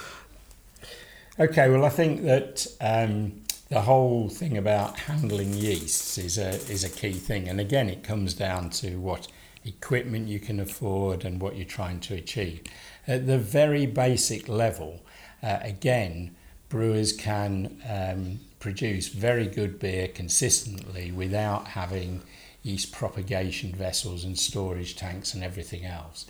[1.38, 3.41] Okay, well, I think that um,
[3.72, 8.04] the whole thing about handling yeasts is a is a key thing, and again, it
[8.04, 9.28] comes down to what
[9.64, 12.60] equipment you can afford and what you're trying to achieve.
[13.08, 15.00] At the very basic level,
[15.42, 16.36] uh, again,
[16.68, 22.22] brewers can um, produce very good beer consistently without having
[22.62, 26.26] yeast propagation vessels and storage tanks and everything else.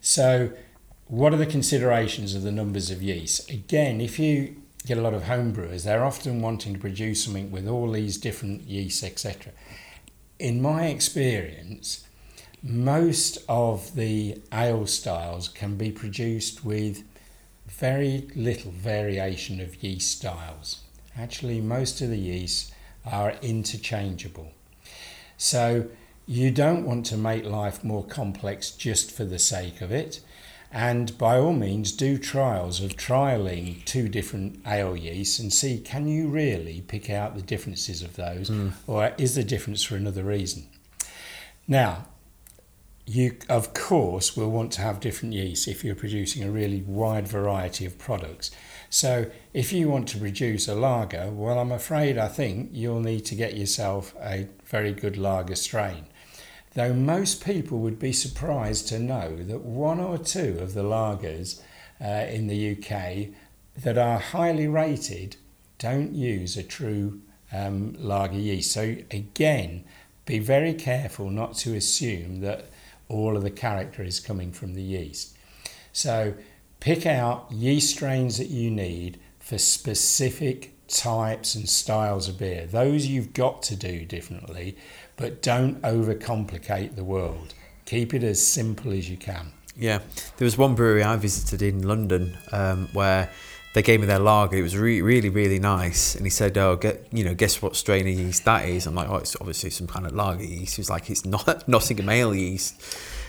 [0.00, 0.52] So
[1.08, 3.50] what are the considerations of the numbers of yeast?
[3.50, 7.50] Again, if you get a lot of home brewers, they're often wanting to produce something
[7.50, 9.52] with all these different yeasts, etc.
[10.38, 12.06] In my experience,
[12.62, 17.04] most of the ale styles can be produced with
[17.66, 20.80] very little variation of yeast styles.
[21.16, 22.72] Actually, most of the yeasts
[23.04, 24.52] are interchangeable.
[25.36, 25.88] So,
[26.26, 30.20] you don't want to make life more complex just for the sake of it.
[30.70, 36.06] And by all means, do trials of trialing two different ale yeasts and see can
[36.06, 38.72] you really pick out the differences of those, mm.
[38.86, 40.66] or is the difference for another reason?
[41.66, 42.06] Now,
[43.06, 47.26] you of course will want to have different yeasts if you're producing a really wide
[47.26, 48.50] variety of products.
[48.90, 53.24] So, if you want to produce a lager, well, I'm afraid I think you'll need
[53.26, 56.04] to get yourself a very good lager strain
[56.78, 61.60] though most people would be surprised to know that one or two of the lagers
[62.00, 63.34] uh, in the UK
[63.82, 65.34] that are highly rated
[65.78, 67.20] don't use a true
[67.52, 68.70] um, lager yeast.
[68.70, 69.84] So, again,
[70.24, 72.66] be very careful not to assume that
[73.08, 75.36] all of the character is coming from the yeast.
[75.92, 76.34] So,
[76.78, 82.66] pick out yeast strains that you need for specific types and styles of beer.
[82.66, 84.76] Those you've got to do differently
[85.18, 87.52] but don't overcomplicate the world.
[87.84, 89.52] Keep it as simple as you can.
[89.76, 89.98] Yeah,
[90.38, 93.30] there was one brewery I visited in London um, where
[93.74, 94.56] they gave me their lager.
[94.56, 96.14] It was re- really, really nice.
[96.14, 98.94] And he said, "Oh, get you know, guess what strain of yeast that is?" I'm
[98.94, 102.08] like, "Oh, it's obviously some kind of lager yeast." He was like, "It's not Nottingham
[102.08, 102.80] ale yeast,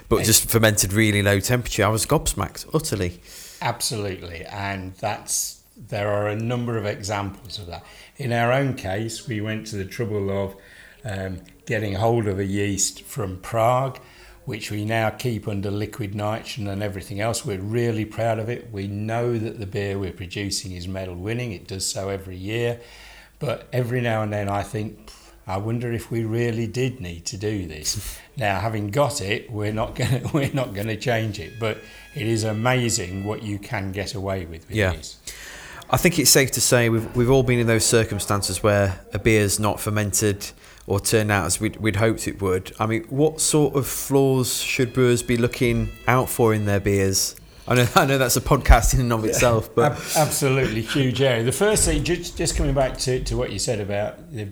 [0.07, 3.21] but just fermented really low temperature." I was gobsmacked utterly.
[3.61, 7.83] Absolutely, and that's there are a number of examples of that.
[8.17, 10.55] In our own case, we went to the trouble of
[11.05, 13.99] um, getting hold of a yeast from Prague,
[14.43, 17.45] which we now keep under liquid nitrogen and everything else.
[17.45, 18.71] We're really proud of it.
[18.71, 22.79] We know that the beer we're producing is medal winning, it does so every year.
[23.37, 25.11] But every now and then I think,
[25.45, 28.17] I wonder if we really did need to do this.
[28.35, 31.59] now, having got it, we're not going to we're not going to change it.
[31.59, 31.77] But
[32.15, 34.93] it is amazing what you can get away with with Yeah.
[34.93, 35.17] this.
[35.91, 39.19] I think it's safe to say we've we've all been in those circumstances where a
[39.19, 40.49] beer's not fermented
[40.89, 42.73] or turned out as we'd, we'd hoped it would.
[42.79, 47.35] I mean, what sort of flaws should brewers be looking out for in their beers?
[47.67, 51.21] I know, I know that's a podcast in and of itself, but Ab- absolutely huge
[51.21, 51.43] area.
[51.43, 54.47] The first thing, just, just coming back to, to what you said about the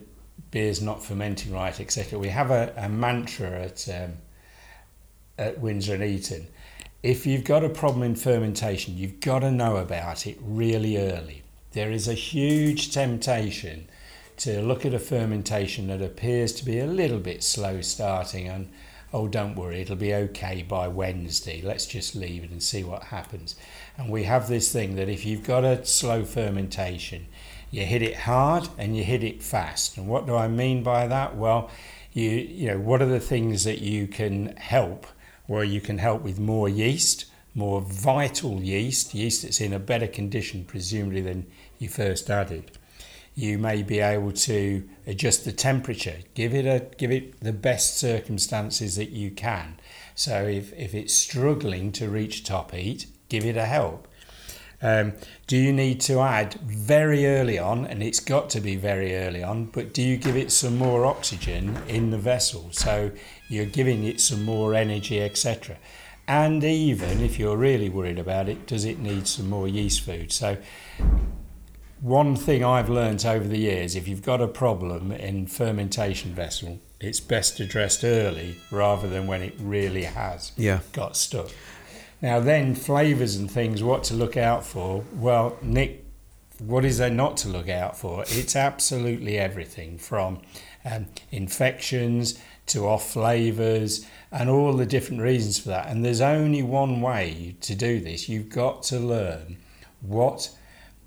[0.51, 2.19] beers not fermenting right, etc.
[2.19, 4.13] We have a, a mantra at um,
[5.39, 6.47] at Windsor and Eton.
[7.03, 11.43] If you've got a problem in fermentation, you've got to know about it really early.
[11.71, 13.87] There is a huge temptation
[14.37, 18.69] to look at a fermentation that appears to be a little bit slow starting and
[19.11, 21.61] oh don't worry it'll be okay by Wednesday.
[21.61, 23.55] Let's just leave it and see what happens.
[23.97, 27.27] And we have this thing that if you've got a slow fermentation
[27.71, 29.97] you hit it hard and you hit it fast.
[29.97, 31.35] And what do I mean by that?
[31.35, 31.71] Well
[32.13, 35.07] you you know what are the things that you can help?
[35.47, 37.25] Well you can help with more yeast
[37.55, 41.47] more vital yeast yeast that's in a better condition presumably than
[41.79, 42.76] you first added
[43.37, 46.15] you may be able to adjust the temperature.
[46.33, 49.77] Give it a give it the best circumstances that you can.
[50.15, 54.07] So if, if it's struggling to reach top heat give it a help.
[54.81, 55.13] Um,
[55.45, 59.43] do you need to add very early on and it's got to be very early
[59.43, 62.69] on but do you give it some more oxygen in the vessel?
[62.71, 63.11] So
[63.49, 65.77] you're giving it some more energy etc
[66.27, 70.31] and even if you're really worried about it does it need some more yeast food?
[70.31, 70.57] So
[72.01, 76.79] one thing I've learnt over the years, if you've got a problem in fermentation vessel,
[76.99, 81.49] it's best addressed early rather than when it really has yeah, got stuck.
[82.21, 85.03] Now then, flavours and things, what to look out for?
[85.13, 86.03] Well, Nick,
[86.59, 88.23] what is there not to look out for?
[88.27, 90.41] It's absolutely everything from
[90.83, 95.87] um, infections to off flavours and all the different reasons for that.
[95.87, 98.27] And there's only one way to do this.
[98.27, 99.57] You've got to learn
[100.01, 100.49] what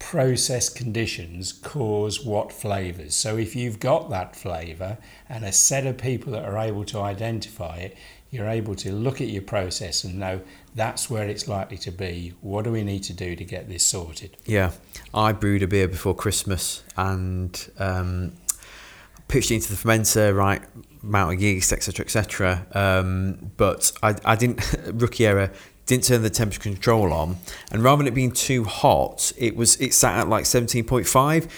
[0.00, 3.14] process conditions cause what flavours.
[3.14, 4.98] So if you've got that flavour
[5.28, 7.96] and a set of people that are able to identify it,
[8.30, 10.40] you're able to look at your process and know
[10.74, 12.32] that's where it's likely to be.
[12.40, 14.36] What do we need to do to get this sorted?
[14.46, 14.72] yeah.
[15.12, 18.32] I brewed a beer before Christmas and um,
[19.28, 20.62] pitched it into the fermenter, right
[21.02, 22.66] amount of yeast, etc., etc.
[22.72, 25.52] Um, but I, I didn't rookie error.
[25.90, 27.38] Didn't turn the temperature control on,
[27.72, 31.04] and rather than it being too hot, it was it sat at like seventeen point
[31.04, 31.48] five,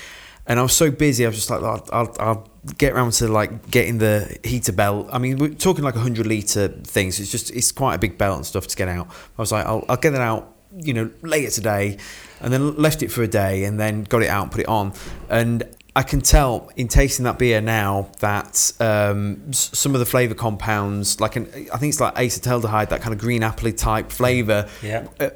[0.46, 1.26] and I was so busy.
[1.26, 5.10] I was just like, I'll, I'll, I'll get around to like getting the heater belt.
[5.12, 7.20] I mean, we're talking like a hundred liter things.
[7.20, 9.06] it's just it's quite a big belt and stuff to get out.
[9.36, 11.98] I was like, I'll, I'll get it out, you know, later today,
[12.40, 14.68] and then left it for a day, and then got it out and put it
[14.68, 14.94] on,
[15.28, 15.62] and
[15.95, 21.20] I can tell in tasting that beer now that um, some of the flavour compounds,
[21.20, 25.07] like an, I think it's like acetaldehyde, that kind of green appley type flavour, Yeah.
[25.20, 25.30] uh,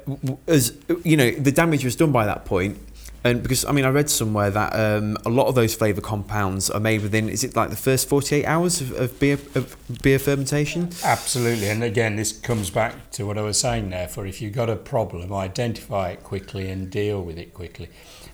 [0.47, 2.79] as you know, the damage was done by that point.
[3.23, 6.69] And because I mean, I read somewhere that um, a lot of those flavour compounds
[6.69, 9.75] are made within, is it like the first forty eight hours of, of beer of
[10.01, 10.89] beer fermentation?
[11.03, 11.67] Absolutely.
[11.69, 14.69] And again, this comes back to what I was saying there for if you've got
[14.69, 17.89] a problem, identify it quickly and deal with it quickly.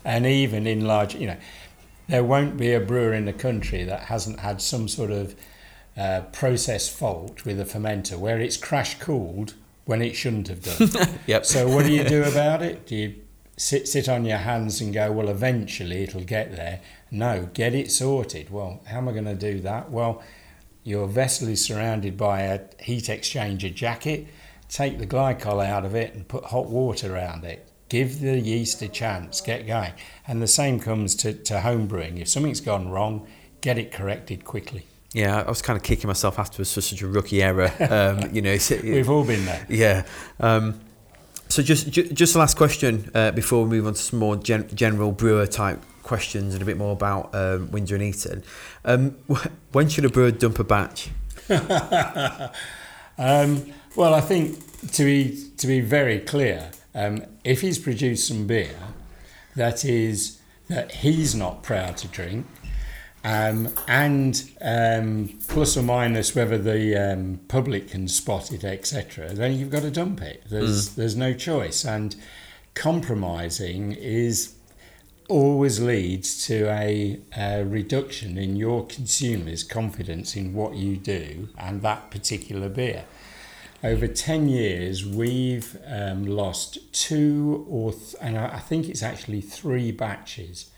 [0.05, 1.37] And even in large, you know,
[2.13, 5.33] there won't be a brewer in the country that hasn't had some sort of
[5.97, 9.55] uh, process fault with a fermenter where it's crash cooled
[9.85, 11.09] when it shouldn't have done.
[11.25, 11.43] Yep.
[11.43, 12.85] So what do you do about it?
[12.85, 13.15] Do you
[13.57, 16.81] sit sit on your hands and go, well, eventually it'll get there?
[17.09, 18.51] No, get it sorted.
[18.51, 19.89] Well, how am I going to do that?
[19.89, 20.21] Well,
[20.83, 24.27] your vessel is surrounded by a heat exchanger jacket.
[24.69, 27.67] Take the glycol out of it and put hot water around it.
[27.89, 29.39] Give the yeast a chance.
[29.41, 29.93] Get going.
[30.27, 32.17] And the same comes to, to home brewing.
[32.17, 33.27] If something's gone wrong,
[33.61, 34.85] get it corrected quickly.
[35.13, 37.71] Yeah, I was kind of kicking myself afterwards for such a rookie error.
[37.79, 39.65] Um, you know, We've all been there.
[39.69, 40.05] Yeah.
[40.39, 40.79] Um,
[41.49, 44.35] so just ju- just the last question uh, before we move on to some more
[44.37, 48.43] gen- general brewer type questions and a bit more about um, Windsor and Eton.
[48.85, 51.09] Um, wh- when should a brewer dump a batch?
[53.17, 54.57] Um, well, I think
[54.93, 58.75] to be to be very clear, um, if he's produced some beer
[59.55, 60.39] that is
[60.69, 62.45] that he's not proud to drink,
[63.23, 69.53] um, and um, plus or minus whether the um, public can spot it, etc., then
[69.53, 70.43] you've got to dump it.
[70.49, 72.15] There's there's no choice, and
[72.73, 74.55] compromising is
[75.29, 81.81] always leads to a, a reduction in your consumers' confidence in what you do and
[81.81, 83.05] that particular beer.
[83.83, 89.91] Over 10 years, we've um, lost two or, th- and I think it's actually three
[89.91, 90.71] batches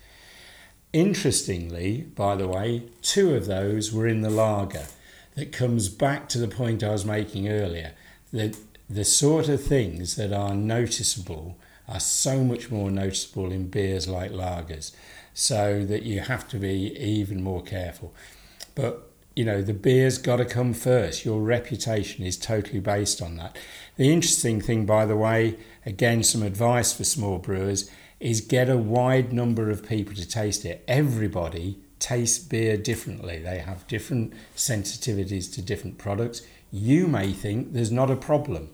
[0.96, 4.86] Interestingly, by the way, two of those were in the lager.
[5.34, 7.92] That comes back to the point I was making earlier
[8.32, 8.56] that
[8.88, 14.30] the sort of things that are noticeable are so much more noticeable in beers like
[14.30, 14.92] lagers,
[15.34, 18.14] so that you have to be even more careful.
[18.74, 21.26] But you know, the beer's got to come first.
[21.26, 23.56] Your reputation is totally based on that.
[23.96, 28.78] The interesting thing, by the way, again, some advice for small brewers is get a
[28.78, 30.82] wide number of people to taste it.
[30.88, 36.42] Everybody tastes beer differently, they have different sensitivities to different products.
[36.72, 38.70] You may think there's not a problem,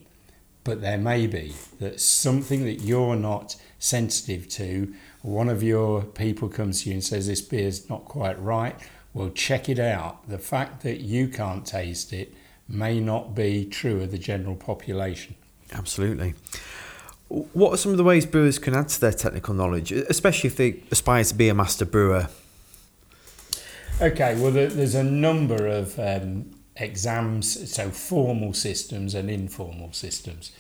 [0.64, 6.48] but there may be that something that you're not sensitive to, one of your people
[6.48, 8.76] comes to you and says this beer's not quite right.
[9.14, 10.28] Well, check it out.
[10.28, 12.34] The fact that you can't taste it
[12.68, 15.34] may not be true of the general population.
[15.72, 16.34] Absolutely.
[17.28, 20.56] What are some of the ways brewers can add to their technical knowledge, especially if
[20.56, 22.28] they aspire to be a master brewer?
[24.00, 30.52] Okay, well, there's a number of um, exams, so formal systems and informal systems.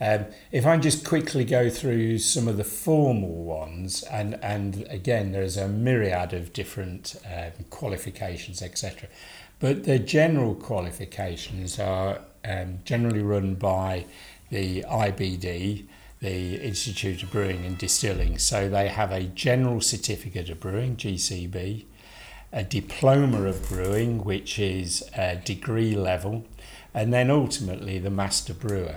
[0.00, 5.32] Um, if I just quickly go through some of the formal ones, and, and again,
[5.32, 9.08] there's a myriad of different um, qualifications, etc.
[9.60, 14.06] But the general qualifications are um, generally run by
[14.50, 15.86] the IBD,
[16.20, 18.38] the Institute of Brewing and Distilling.
[18.38, 21.84] So they have a General Certificate of Brewing, GCB,
[22.52, 26.44] a Diploma of Brewing, which is a degree level,
[26.92, 28.96] and then ultimately the Master Brewer.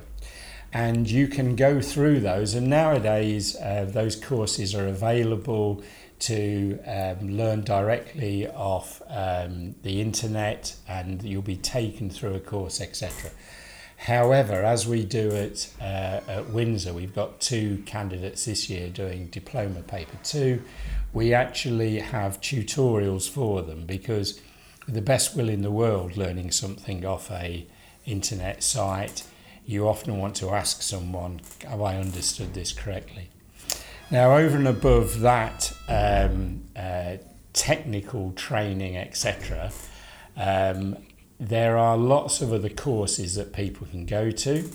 [0.74, 5.82] And you can go through those, and nowadays uh, those courses are available
[6.20, 12.82] to um, learn directly off um, the internet, and you'll be taken through a course,
[12.82, 13.32] etc.
[13.98, 19.28] However, as we do it uh, at Windsor, we've got two candidates this year doing
[19.28, 20.62] diploma paper two.
[21.14, 24.40] We actually have tutorials for them because
[24.88, 27.66] the best will in the world learning something off a
[28.06, 29.24] internet site,
[29.68, 33.30] you often want to ask someone, have I understood this correctly?
[34.10, 37.18] Now, over and above that um, uh,
[37.52, 39.72] technical training, etc.,
[40.38, 40.96] um,
[41.38, 44.70] there are lots of other courses that people can go to.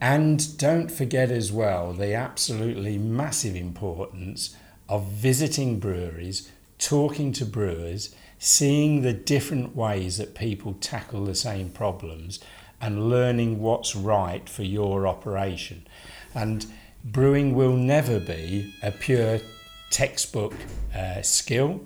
[0.00, 4.56] And don't forget as well the absolutely massive importance
[4.88, 11.70] of visiting breweries, talking to brewers, seeing the different ways that people tackle the same
[11.70, 12.40] problems,
[12.80, 15.86] and learning what's right for your operation.
[16.34, 16.66] And
[17.04, 19.40] brewing will never be a pure
[19.90, 20.54] textbook
[20.96, 21.80] uh, skill.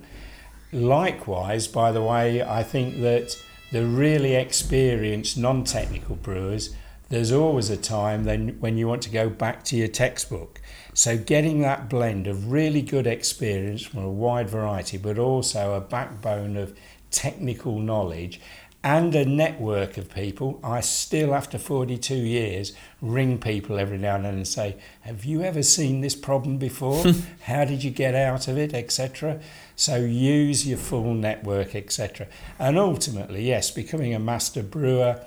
[0.72, 3.36] Likewise, by the way, I think that
[3.70, 6.74] the really experienced non technical brewers,
[7.10, 10.60] there's always a time then when you want to go back to your textbook.
[10.94, 15.80] So, getting that blend of really good experience from a wide variety, but also a
[15.80, 16.76] backbone of
[17.10, 18.40] technical knowledge
[18.88, 20.58] and a network of people.
[20.64, 22.72] I still, after 42 years,
[23.02, 27.04] ring people every now and then and say, Have you ever seen this problem before?
[27.42, 29.40] How did you get out of it, etc.?
[29.76, 32.28] So use your full network, etc.
[32.58, 35.20] And ultimately, yes, becoming a master brewer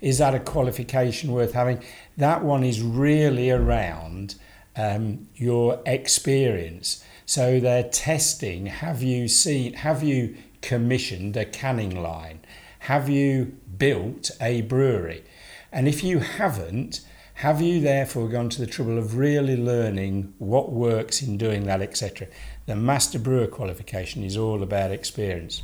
[0.00, 1.82] is that a qualification worth having?
[2.16, 4.36] That one is really around
[4.76, 7.04] um, your experience.
[7.26, 12.39] So they're testing have you seen, have you commissioned a canning line?
[12.80, 15.22] Have you built a brewery?
[15.70, 17.02] And if you haven't,
[17.34, 21.80] have you therefore gone to the trouble of really learning what works in doing that,
[21.82, 22.26] etc.?
[22.66, 25.62] The master brewer qualification is all about experience.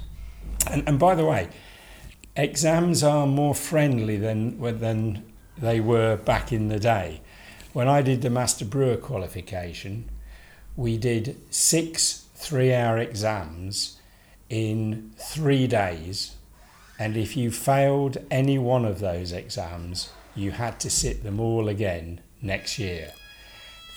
[0.70, 1.48] And, and by the way,
[2.36, 5.24] exams are more friendly than, than
[5.58, 7.22] they were back in the day.
[7.72, 10.08] When I did the master brewer qualification,
[10.76, 13.98] we did six three hour exams
[14.48, 16.35] in three days
[16.98, 21.68] and if you failed any one of those exams, you had to sit them all
[21.68, 23.12] again next year.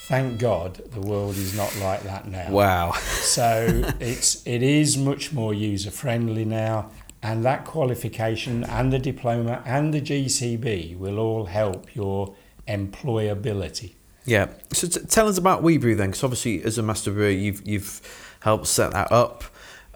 [0.06, 2.50] Thank God the world is not like that now.
[2.50, 2.92] Wow.
[2.92, 6.90] so it's it is much more user friendly now
[7.22, 12.34] and that qualification and the diploma and the GCB will all help your
[12.66, 13.92] employability.
[14.24, 14.48] Yeah.
[14.72, 18.00] So t- tell us about WeBrew then, because obviously as a master brewer, you've you've
[18.40, 19.44] helped set that up.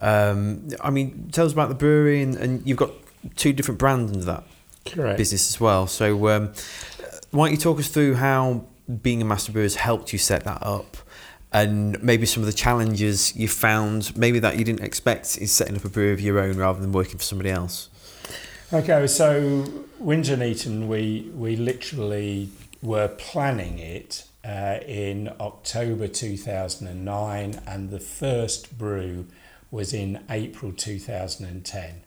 [0.01, 2.91] Um, I mean, tell us about the brewery, and, and you've got
[3.37, 4.45] two different brands under that
[4.85, 5.17] Correct.
[5.19, 5.87] business as well.
[5.87, 6.53] So, um,
[7.31, 8.65] why don't you talk us through how
[9.03, 10.97] being a master brewer has helped you set that up?
[11.53, 15.77] And maybe some of the challenges you found, maybe that you didn't expect, is setting
[15.77, 17.91] up a brewery of your own rather than working for somebody else.
[18.73, 19.65] Okay, so
[20.01, 22.49] Windsor and Eton, we we literally
[22.83, 29.27] were planning it uh, in October 2009, and the first brew
[29.75, 32.03] was in April 2010.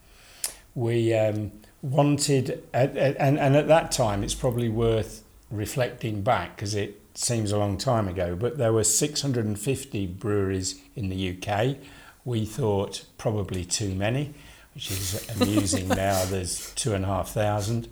[0.74, 1.52] We um,
[1.82, 7.58] wanted, and, and at that time, it's probably worth reflecting back because it seems a
[7.58, 11.78] long time ago, but there were 650 breweries in the UK.
[12.24, 14.34] We thought probably too many,
[14.74, 16.24] which is amusing now.
[16.24, 17.90] There's two and a half thousand.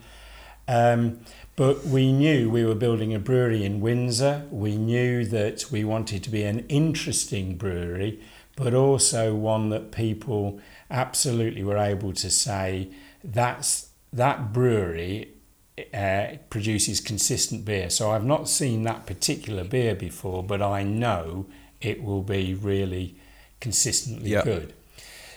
[0.70, 1.20] Um,
[1.58, 4.46] but we knew we were building a brewery in Windsor.
[4.52, 8.22] We knew that we wanted to be an interesting brewery,
[8.56, 12.90] but also one that people absolutely were able to say
[13.24, 15.30] that's that brewery
[15.94, 17.90] uh, produces consistent beer.
[17.90, 21.48] So I've not seen that particular beer before, but I know
[21.82, 23.18] it will be really
[23.60, 24.46] consistently yep.
[24.46, 24.74] good.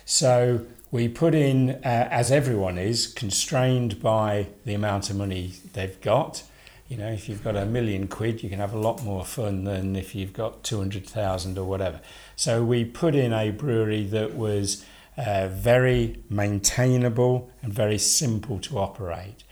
[0.05, 6.01] So we put in, uh, as everyone is, constrained by the amount of money they've
[6.01, 6.45] got.
[6.89, 9.65] You know, if you've got a million quid, you can have a lot more fun
[9.65, 12.01] than if you've got 200,000 or whatever.
[12.39, 14.87] So we put in a brewery that was
[15.17, 19.43] uh, very maintainable and very simple to operate.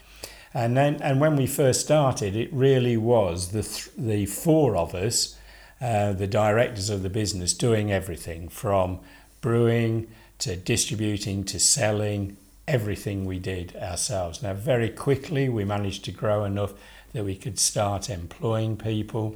[0.54, 4.94] And then, and when we first started, it really was the th- the four of
[4.94, 5.36] us,
[5.80, 9.00] uh, the directors of the business, doing everything from
[9.40, 10.06] brewing
[10.38, 12.36] to distributing to selling,
[12.68, 14.44] everything we did ourselves.
[14.44, 16.72] Now, very quickly, we managed to grow enough
[17.14, 19.34] that we could start employing people.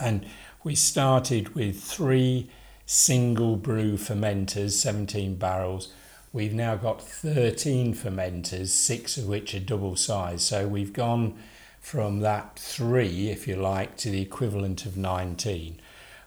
[0.00, 0.24] And
[0.66, 2.50] we started with three
[2.86, 5.92] single brew fermenters, 17 barrels.
[6.32, 10.42] We've now got 13 fermenters, six of which are double size.
[10.42, 11.36] So we've gone
[11.78, 15.78] from that three, if you like, to the equivalent of 19.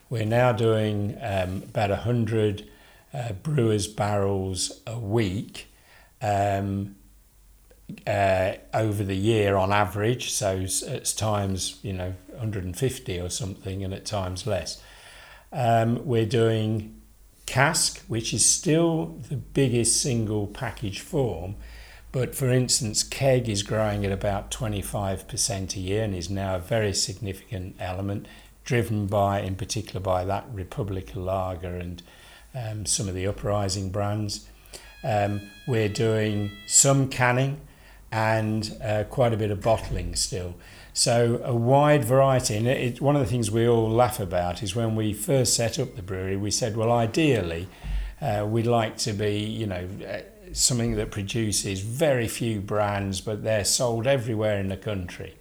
[0.10, 2.66] We're now doing um, about 100
[3.14, 5.68] uh, brewers barrels a week
[6.22, 6.96] um,
[8.06, 10.32] uh, over the year on average.
[10.32, 14.82] So at times, you know, 150 or something, and at times less.
[15.52, 17.02] Um, we're doing
[17.46, 21.56] cask, which is still the biggest single package form.
[22.12, 26.60] But for instance, keg is growing at about 25% a year and is now a
[26.60, 28.28] very significant element,
[28.64, 32.02] driven by, in particular, by that Republika Lager and
[32.56, 34.48] um, some of the uprising brands.
[35.04, 37.62] Um, we're doing some canning
[38.12, 40.56] and uh, quite a bit of bottling still.
[40.94, 42.58] So a wide variety.
[42.58, 45.80] And it, one of the things we all laugh about is when we first set
[45.80, 47.68] up the brewery, we said, well, ideally,
[48.22, 50.20] uh, we'd like to be, you know, uh,
[50.52, 55.36] something that produces very few brands, but they're sold everywhere in the country.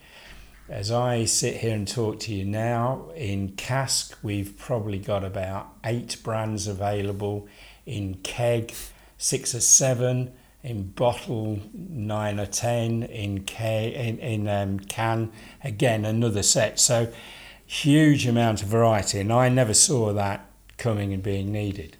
[0.69, 5.69] As I sit here and talk to you now, in cask, we've probably got about
[5.83, 7.49] eight brands available.
[7.87, 8.75] In keg,
[9.17, 10.33] six or seven.
[10.69, 13.03] In bottle, nine or ten.
[13.05, 15.33] In, K, in, in um, can,
[15.65, 16.79] again, another set.
[16.79, 17.13] So,
[17.67, 20.47] huge amount of variety, and I never saw that
[20.77, 21.97] coming and being needed.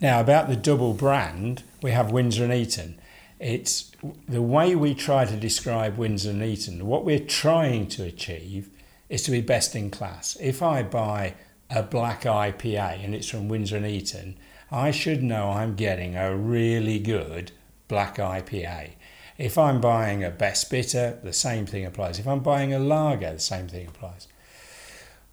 [0.00, 3.00] Now, about the double brand, we have Windsor and Eton
[3.38, 3.92] it's
[4.28, 8.68] the way we try to describe Windsor and Eton, what we're trying to achieve
[9.08, 10.36] is to be best in class.
[10.40, 11.34] If I buy
[11.70, 14.36] a black IPA and it's from Windsor and Eton,
[14.70, 17.52] I should know I'm getting a really good
[17.88, 18.92] black IPA.
[19.38, 22.18] If I'm buying a best bitter, the same thing applies.
[22.18, 24.28] If I'm buying a lager, the same thing applies.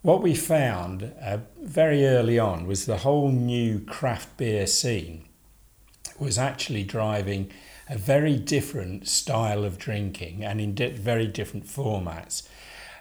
[0.01, 5.25] What we found uh, very early on was the whole new craft beer scene
[6.19, 7.51] was actually driving
[7.89, 12.47] a very different style of drinking and in di- very different formats.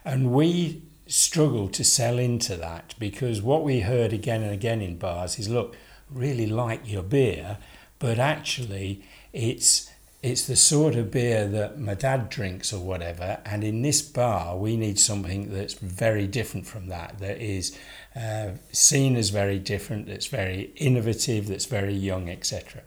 [0.04, 4.96] And we struggled to sell into that because what we heard again and again in
[4.96, 5.76] bars is look,
[6.10, 7.58] really like your beer,
[7.98, 9.02] but actually
[9.34, 9.90] it's
[10.22, 13.42] it's the sort of beer that my dad drinks or whatever.
[13.44, 17.78] And in this bar, we need something that's very different from that, that is
[18.16, 22.80] uh, seen as very different, that's very innovative, that's very young, etc.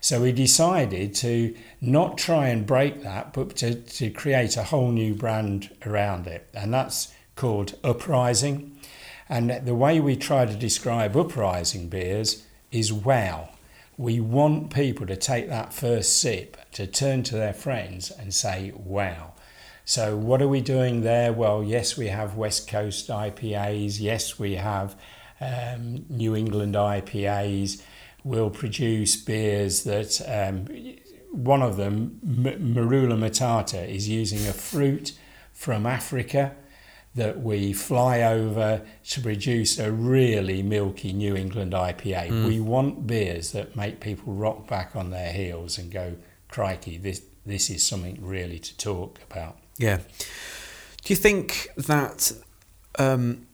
[0.00, 4.90] So we decided to not try and break that, but to, to create a whole
[4.90, 6.48] new brand around it.
[6.54, 8.78] And that's called Uprising.
[9.28, 13.50] And the way we try to describe Uprising beers is wow.
[14.00, 18.72] We want people to take that first sip, to turn to their friends and say,
[18.74, 19.34] wow.
[19.84, 21.32] So, what are we doing there?
[21.32, 24.00] Well, yes, we have West Coast IPAs.
[24.00, 24.96] Yes, we have
[25.40, 27.82] um, New England IPAs
[28.22, 30.66] We'll produce beers that um,
[31.30, 35.12] one of them, Marula Matata, is using a fruit
[35.54, 36.54] from Africa
[37.14, 42.28] that we fly over to produce a really milky New England IPA.
[42.28, 42.46] Mm.
[42.46, 46.16] We want beers that make people rock back on their heels and go,
[46.48, 49.58] crikey, this, this is something really to talk about.
[49.76, 49.98] Yeah.
[51.02, 52.32] Do you think that
[52.98, 53.46] Um,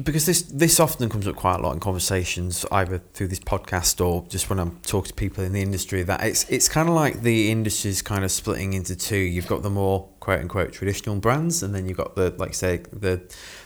[0.00, 4.04] because this this often comes up quite a lot in conversations, either through this podcast
[4.04, 6.02] or just when I'm talking to people in the industry.
[6.02, 9.16] That it's it's kind of like the industry's kind of splitting into two.
[9.16, 12.78] You've got the more quote unquote traditional brands, and then you've got the like say
[12.90, 13.22] the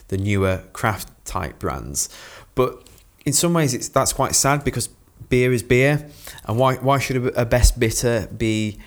[0.09, 2.09] the newer craft type brands.
[2.57, 2.89] But
[3.24, 4.89] in some ways, it's that's quite sad because
[5.29, 6.11] beer is beer,
[6.45, 8.81] and why why should a, a best bitter be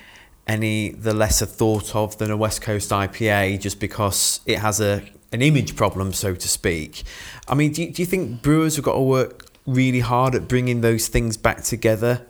[0.46, 5.04] any the lesser thought of than a West Coast IPA just because it has a
[5.32, 7.04] an image problem, so to speak.
[7.48, 10.48] I mean, do you, do you think brewers have got to work really hard at
[10.48, 12.26] bringing those things back together?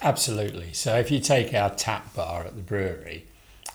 [0.00, 0.72] Absolutely.
[0.72, 3.26] So if you take our tap bar at the brewery,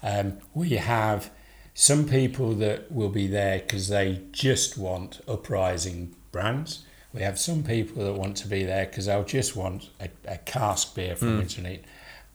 [0.02, 1.30] um, we have
[1.74, 6.86] some people that will be there because they just want uprising brands.
[7.14, 10.38] We have some people that want to be there because they'll just want a, a
[10.38, 11.80] cask beer from mm.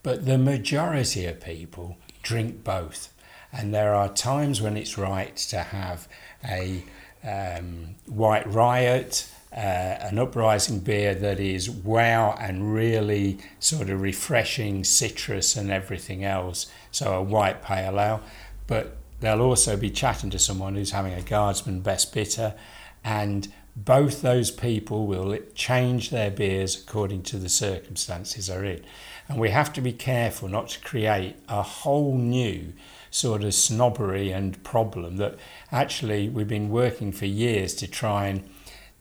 [0.03, 3.13] But the majority of people drink both.
[3.59, 6.07] And there are times when it's right to have
[6.45, 6.85] a
[7.25, 14.85] um, White Riot, uh, an uprising beer that is wow and really sort of refreshing,
[14.85, 16.67] citrus and everything else.
[16.93, 18.23] So a white pale ale.
[18.69, 22.55] But they'll also be chatting to someone who's having a guardsman best bitter
[23.03, 28.85] and both those people will change their beers according to the circumstances they're in.
[29.29, 32.73] And we have to be careful not to create a whole new
[33.19, 35.37] sort of snobbery and problem that
[35.73, 38.49] actually we've been working for years to try and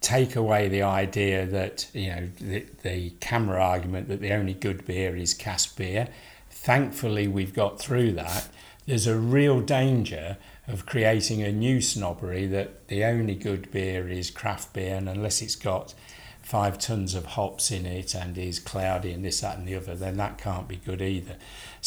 [0.01, 4.85] take away the idea that you know the, the CAMRA argument that the only good
[4.85, 6.07] beer is cask beer.
[6.49, 8.47] Thankfully, we've got through that.
[8.87, 10.37] There's a real danger
[10.67, 15.41] of creating a new snobbery that the only good beer is craft beer, and unless
[15.41, 15.93] it's got
[16.41, 19.95] five tons of hops in it and is cloudy and this, that, and the other,
[19.95, 21.35] then that can't be good either.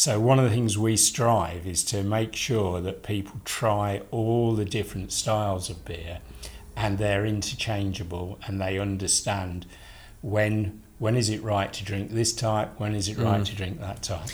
[0.01, 4.55] So, one of the things we strive is to make sure that people try all
[4.55, 6.21] the different styles of beer
[6.75, 9.67] and they're interchangeable and they understand
[10.23, 13.45] when when is it right to drink this type, when is it right mm.
[13.45, 14.27] to drink that type.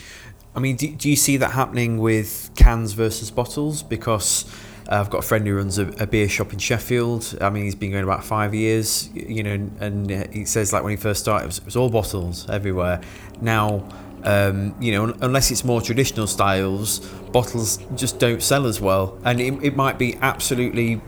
[0.56, 3.84] I mean, do, do you see that happening with cans versus bottles?
[3.84, 4.46] Because
[4.90, 7.38] uh, I've got a friend who runs a, a, beer shop in Sheffield.
[7.42, 10.92] I mean, he's been going about five years, you know, and he says like when
[10.92, 13.02] he first started, it was, it was all bottles everywhere.
[13.42, 13.84] Now,
[14.24, 17.00] um, you know, unless it's more traditional styles,
[17.32, 19.18] bottles just don't sell as well.
[19.24, 21.02] And it, it might be absolutely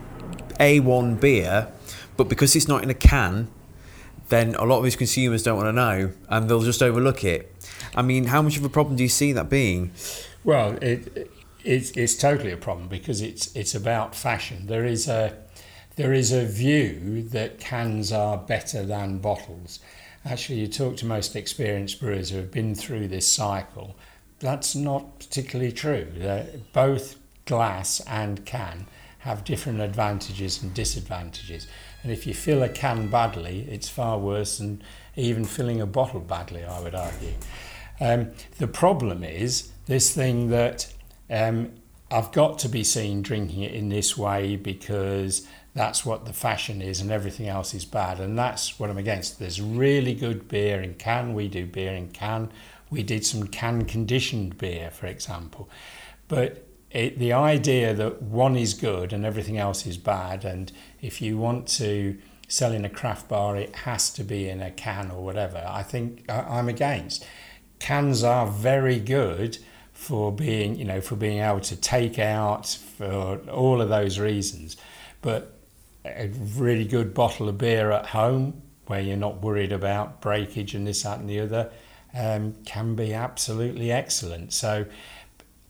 [0.59, 1.71] A1 beer,
[2.17, 3.49] but because it's not in a can,
[4.29, 7.53] then a lot of his consumers don't want to know and they'll just overlook it.
[7.95, 9.91] I mean, how much of a problem do you see that being?
[10.43, 11.31] Well, it,
[11.63, 14.67] it's, it's totally a problem because it's it's about fashion.
[14.67, 15.37] There is a
[15.95, 19.79] there is a view that cans are better than bottles.
[20.25, 23.95] Actually, you talk to most experienced brewers who have been through this cycle.
[24.39, 26.07] That's not particularly true.
[26.73, 28.85] both glass and can
[29.19, 31.67] have different advantages and disadvantages.
[32.03, 34.81] And if you fill a can badly, it's far worse than
[35.15, 37.33] even filling a bottle badly, I would argue.
[37.99, 40.93] Um, the problem is this thing that
[41.29, 41.73] um,
[42.09, 46.81] I've got to be seen drinking it in this way because that's what the fashion
[46.81, 48.19] is and everything else is bad.
[48.19, 49.39] And that's what I'm against.
[49.39, 51.33] There's really good beer in can.
[51.33, 52.51] We do beer in can.
[52.89, 55.69] We did some can conditioned beer, for example.
[56.27, 61.21] But it, the idea that one is good and everything else is bad, and if
[61.21, 62.17] you want to
[62.47, 65.83] sell in a craft bar, it has to be in a can or whatever, I
[65.83, 67.25] think I, I'm against.
[67.77, 69.59] Cans are very good
[69.93, 74.75] for being, you know, for being able to take out for all of those reasons.
[75.21, 75.58] But
[76.05, 80.87] a really good bottle of beer at home, where you're not worried about breakage and
[80.87, 81.71] this, that, and the other,
[82.13, 84.53] um, can be absolutely excellent.
[84.53, 84.85] So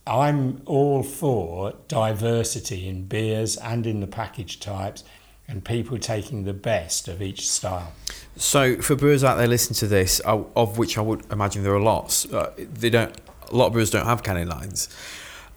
[0.07, 5.03] I'm all for diversity in beers and in the package types
[5.47, 7.91] and people taking the best of each style.
[8.35, 11.79] So, for brewers out there listening to this, of which I would imagine there are
[11.79, 13.19] lots, uh, they don't
[13.51, 14.89] a lot of brewers don't have canning lines.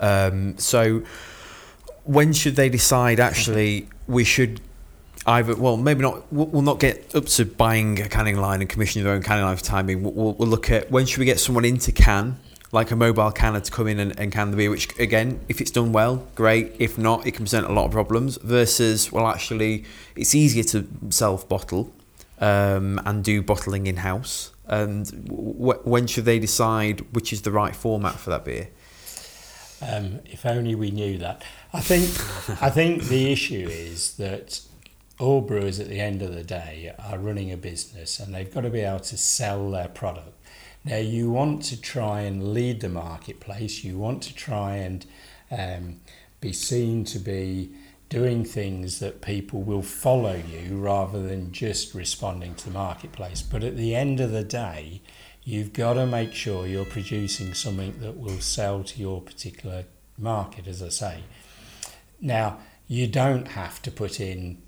[0.01, 1.03] Um, so
[2.05, 4.61] when should they decide actually we should
[5.27, 9.05] either well maybe not we'll not get up to buying a canning line and commissioning
[9.05, 10.03] their own canning line for time being.
[10.03, 12.39] We'll, we'll look at when should we get someone into can
[12.73, 15.61] like a mobile canner to come in and, and can the beer which again if
[15.61, 16.73] it's done well great.
[16.79, 19.85] If not it can present a lot of problems versus well actually
[20.17, 21.93] it's easier to self bottle
[22.41, 27.53] um, and do bottling in house and w- when should they decide which is the
[27.53, 28.71] right format for that beer?
[29.83, 31.43] Um, if only we knew that.
[31.73, 32.05] I think
[32.63, 34.61] I think the issue is that
[35.19, 38.63] all brewers at the end of the day are running a business and they've got
[38.63, 40.39] to be able to sell their product.
[40.85, 43.85] Now you want to try and lead the marketplace.
[43.85, 45.07] You want to try and
[45.51, 46.01] um,
[46.41, 47.71] be seen to be
[48.09, 53.41] doing things that people will follow you rather than just responding to the marketplace.
[53.43, 55.01] But at the end of the day,
[55.45, 59.85] you've got to make sure you're producing something that will sell to your particular
[60.19, 61.23] market, as I say.
[62.21, 64.63] Now, you don't have to put in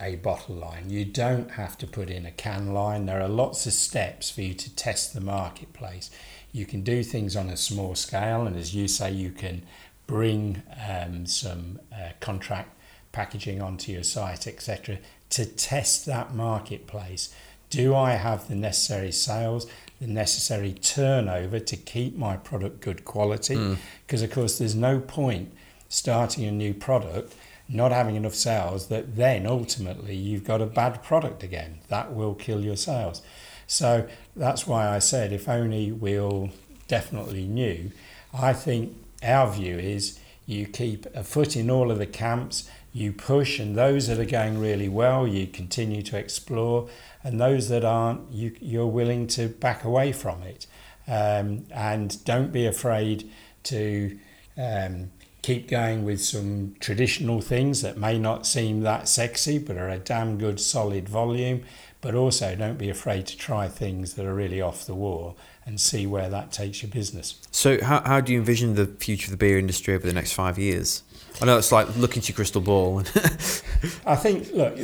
[0.00, 0.90] a bottle line.
[0.90, 3.06] You don't have to put in a can line.
[3.06, 6.10] There are lots of steps for you to test the marketplace.
[6.52, 9.62] You can do things on a small scale, and as you say, you can
[10.06, 12.76] bring um, some uh, contract
[13.12, 14.98] packaging onto your site, etc.,
[15.30, 17.34] to test that marketplace.
[17.70, 19.66] Do I have the necessary sales,
[20.00, 23.76] the necessary turnover to keep my product good quality?
[24.06, 24.24] Because, mm.
[24.24, 25.52] of course, there's no point
[25.88, 27.34] starting a new product,
[27.68, 31.78] not having enough sales, that then ultimately you've got a bad product again.
[31.88, 33.22] That will kill your sales.
[33.66, 36.50] So that's why I said if only we all
[36.88, 37.90] definitely knew.
[38.32, 43.12] I think our view is you keep a foot in all of the camps, you
[43.12, 46.88] push, and those that are going really well, you continue to explore,
[47.22, 50.66] and those that aren't, you, you're willing to back away from it.
[51.06, 53.30] Um, and don't be afraid
[53.64, 54.18] to
[54.56, 55.10] um,
[55.42, 59.98] keep going with some traditional things that may not seem that sexy but are a
[59.98, 61.62] damn good solid volume.
[62.00, 65.80] But also, don't be afraid to try things that are really off the wall and
[65.80, 67.40] see where that takes your business.
[67.50, 70.32] So, how, how do you envision the future of the beer industry over the next
[70.32, 71.02] five years?
[71.42, 73.00] I know it's like looking to your crystal ball.
[74.06, 74.78] I think, look,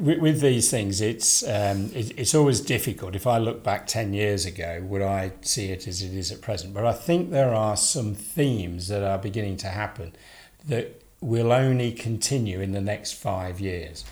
[0.00, 3.14] with, with these things, it's um, it, it's always difficult.
[3.14, 6.40] If I look back ten years ago, would I see it as it is at
[6.40, 6.74] present?
[6.74, 10.14] But I think there are some themes that are beginning to happen
[10.66, 14.04] that will only continue in the next five years.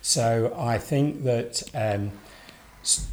[0.00, 2.12] So I think that um,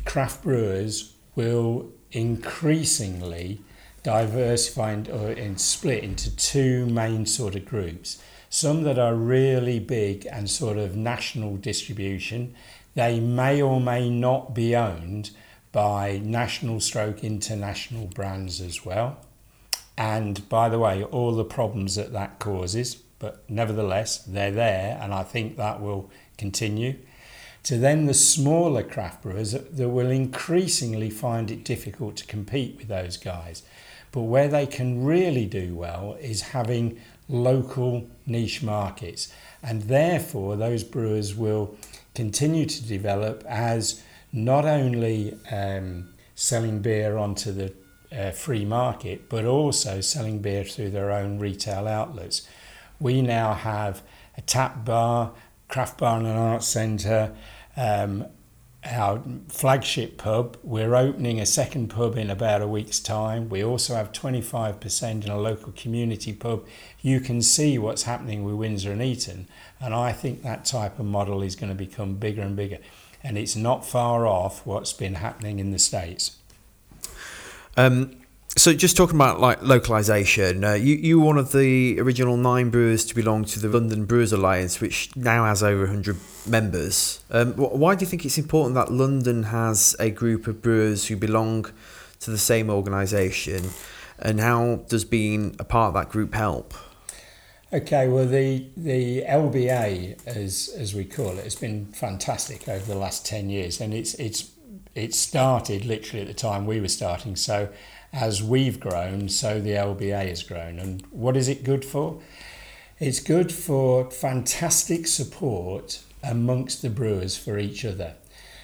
[0.06, 3.62] craft brewers will increasingly
[4.04, 8.22] diversify and, or, and split into two main sort of groups.
[8.56, 12.56] Some that are really big and sort of national distribution.
[12.94, 15.32] They may or may not be owned
[15.74, 19.18] by national stroke international brands as well.
[19.98, 25.14] And by the way, all the problems that that causes, but nevertheless, they're there, and
[25.14, 26.96] I think that will continue
[27.64, 32.88] to then the smaller craft brewers that will increasingly find it difficult to compete with
[32.88, 33.64] those guys.
[34.14, 39.32] But where they can really do well is having local niche markets.
[39.64, 41.76] And therefore, those brewers will
[42.14, 47.74] continue to develop as not only um, selling beer onto the
[48.16, 52.48] uh, free market, but also selling beer through their own retail outlets.
[53.00, 54.02] We now have
[54.38, 55.34] a tap bar,
[55.68, 57.36] craft bar and an art centre,
[57.76, 58.26] um,
[58.86, 60.58] our flagship pub.
[60.64, 63.50] We're opening a second pub in about a week's time.
[63.50, 66.66] We also have 25% in a local community pub.
[67.02, 69.48] You can see what's happening with Windsor and Eton,
[69.80, 72.80] and I think that type of model is going to become bigger and bigger.
[73.24, 76.38] And it's not far off what's been happening in the States.
[77.76, 78.18] Um,
[78.58, 82.70] so just talking about like localization, uh, you you were one of the original nine
[82.70, 86.16] brewers to belong to the London Brewers Alliance, which now has over 100
[86.48, 87.24] members.
[87.30, 91.18] Um, why do you think it's important that London has a group of brewers who
[91.18, 91.66] belong
[92.22, 93.72] to the same organisation,
[94.20, 96.74] and how does being a part of that group help?
[97.74, 102.98] Okay, well, the the LBA, as as we call it, has been fantastic over the
[102.98, 104.52] last ten years, and it's it's
[104.94, 107.36] it started literally at the time we were starting.
[107.36, 107.68] So
[108.16, 110.80] as we've grown, so the LBA has grown.
[110.80, 112.22] And what is it good for?
[112.98, 118.14] It's good for fantastic support amongst the brewers for each other.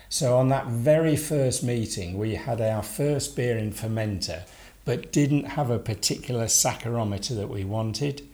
[0.07, 4.43] So on that very first meeting, we had our first beer in fermenter,
[4.85, 8.27] but didn't have a particular saccharometer that we wanted.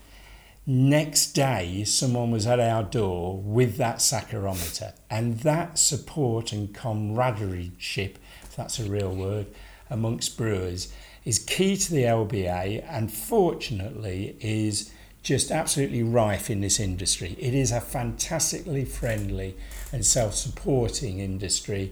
[0.67, 7.71] Next day, someone was at our door with that saccharometer, and that support and camaraderie
[7.79, 9.47] ship, if that's a real word,
[9.89, 10.93] amongst brewers
[11.27, 14.89] is key to the LBA and fortunately is
[15.23, 17.35] just absolutely rife in this industry.
[17.37, 19.57] It is a fantastically friendly
[19.91, 21.91] and self supporting industry,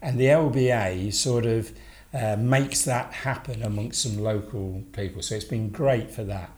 [0.00, 1.72] and the LBA sort of
[2.14, 5.20] uh, makes that happen amongst some local people.
[5.20, 6.56] So it's been great for that.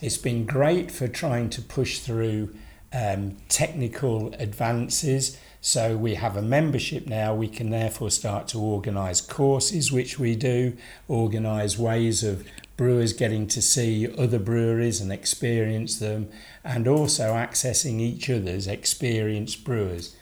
[0.00, 2.54] It's been great for trying to push through
[2.92, 7.34] um, technical advances so we have a membership now.
[7.34, 10.76] We can therefore start to organise courses, which we do,
[11.08, 12.46] organise ways of
[12.76, 16.28] brewers getting to see other breweries and experience them,
[16.62, 20.14] and also accessing each other's experienced brewers.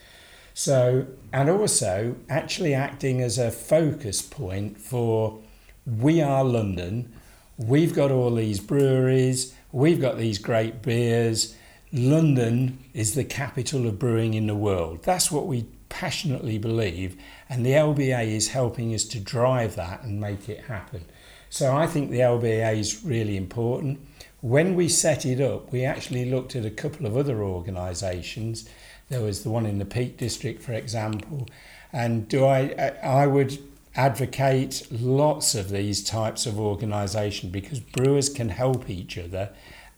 [0.54, 5.40] So, and also actually acting as a focus point for
[5.84, 7.12] we are London,
[7.56, 11.56] we've got all these breweries, we've got these great beers
[11.94, 15.04] London is the capital of brewing in the world.
[15.04, 17.16] That's what we passionately believe,
[17.48, 21.04] and the LBA is helping us to drive that and make it happen.
[21.50, 24.00] So I think the LBA is really important.
[24.40, 28.68] When we set it up, we actually looked at a couple of other organisations.
[29.08, 31.46] There was the one in the Peak District, for example,
[31.92, 32.92] and do I?
[33.04, 33.56] I would
[33.94, 39.50] advocate lots of these types of organisation because brewers can help each other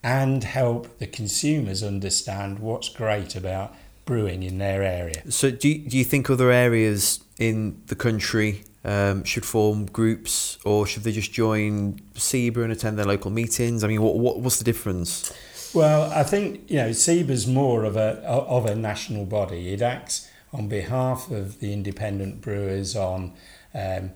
[0.07, 3.75] and help the consumers understand what's great about
[4.05, 5.21] brewing in their area.
[5.33, 10.59] So, do you, do you think other areas in the country um, should form groups,
[10.65, 13.83] or should they just join SIBA and attend their local meetings?
[13.83, 15.33] I mean, what, what what's the difference?
[15.75, 19.73] Well, I think you know SIBA's more of a of a national body.
[19.73, 23.33] It acts on behalf of the independent brewers on
[23.75, 24.13] um,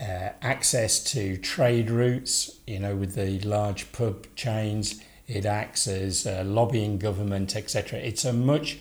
[0.00, 2.60] uh, access to trade routes.
[2.66, 7.98] You know, with the large pub chains, it acts as uh, lobbying government, etc.
[7.98, 8.78] It's a much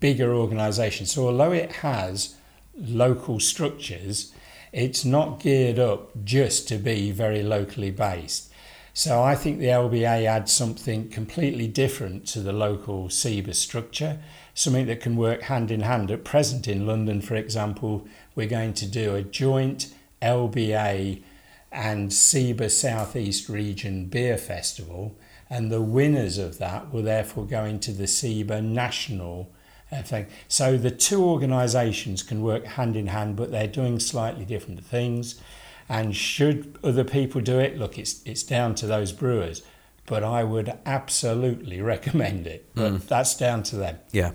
[0.00, 1.06] bigger organisation.
[1.06, 2.36] So although it has
[2.76, 4.32] local structures,
[4.72, 8.52] it's not geared up just to be very locally based.
[8.94, 14.18] So I think the LBA adds something completely different to the local SIBA structure,
[14.52, 16.10] something that can work hand in hand.
[16.10, 21.22] At present in London, for example, we're going to do a joint LBA
[21.70, 25.16] and SIBA Southeast Region Beer Festival,
[25.52, 29.52] and the winners of that will therefore go into the SIBA National
[30.02, 30.26] thing.
[30.48, 35.38] So the two organisations can work hand in hand, but they're doing slightly different things.
[35.90, 39.60] And should other people do it, look, it's it's down to those brewers.
[40.06, 42.70] But I would absolutely recommend it.
[42.74, 43.06] But mm.
[43.06, 43.98] that's down to them.
[44.10, 44.32] Yeah.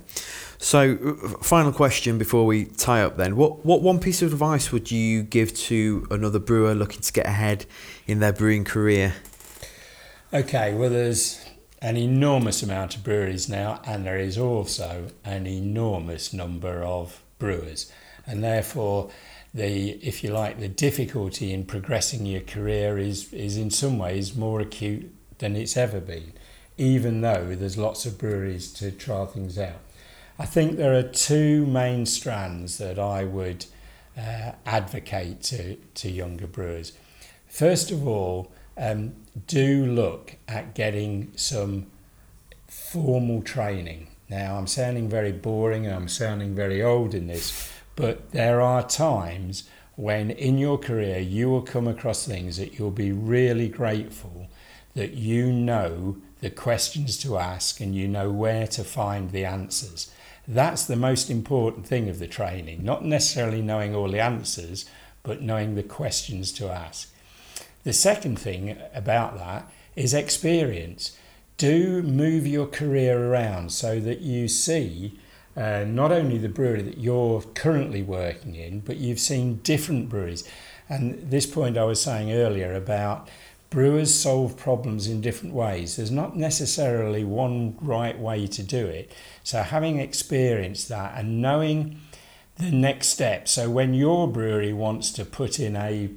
[0.59, 3.17] So, uh, final question before we tie up.
[3.17, 7.11] Then, what what one piece of advice would you give to another brewer looking to
[7.11, 7.65] get ahead
[8.05, 9.15] in their brewing career?
[10.33, 10.73] Okay.
[10.73, 11.39] Well, there's
[11.81, 17.91] an enormous amount of breweries now, and there is also an enormous number of brewers,
[18.25, 19.09] and therefore
[19.53, 24.35] the if you like the difficulty in progressing your career is is in some ways
[24.35, 26.33] more acute than it's ever been
[26.77, 29.79] even though there's lots of breweries to try things out
[30.37, 33.65] i think there are two main strands that i would
[34.17, 36.91] uh, advocate to to younger brewers
[37.47, 39.15] first of all um,
[39.47, 41.87] do look at getting some
[42.67, 44.07] formal training.
[44.29, 48.87] Now, I'm sounding very boring and I'm sounding very old in this, but there are
[48.87, 49.63] times
[49.95, 54.47] when in your career you will come across things that you'll be really grateful
[54.93, 60.11] that you know the questions to ask and you know where to find the answers.
[60.47, 64.85] That's the most important thing of the training, not necessarily knowing all the answers,
[65.23, 67.11] but knowing the questions to ask.
[67.87, 71.15] The second thing about that is experience.
[71.55, 75.17] Do move your career around so that you see
[75.55, 80.43] uh, not only the brewery that you're currently working in, but you've seen different breweries.
[80.89, 83.29] And this point I was saying earlier about
[83.69, 85.95] brewers solve problems in different ways.
[85.95, 89.13] There's not necessarily one right way to do it.
[89.45, 92.01] So having experienced that and knowing
[92.57, 93.47] the next step.
[93.47, 96.09] So when your brewery wants to put in a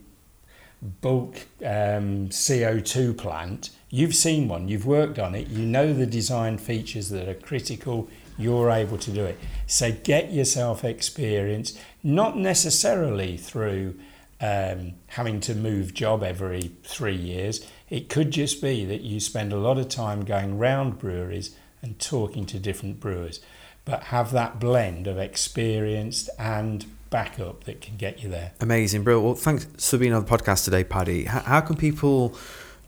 [0.82, 6.58] bulk um, CO2 plant, you've seen one, you've worked on it, you know the design
[6.58, 8.08] features that are critical,
[8.38, 9.38] you're able to do it.
[9.66, 13.98] So get yourself experience, not necessarily through
[14.40, 17.66] um, having to move job every three years.
[17.90, 21.98] It could just be that you spend a lot of time going round breweries and
[21.98, 23.40] talking to different brewers,
[23.84, 28.52] but have that blend of experienced and backup that can get you there.
[28.60, 29.20] Amazing, bro.
[29.20, 31.24] Well, thanks for being on the podcast today, Paddy.
[31.24, 32.34] How, how can people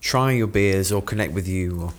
[0.01, 1.81] try your beers or connect with you?
[1.81, 1.93] Or?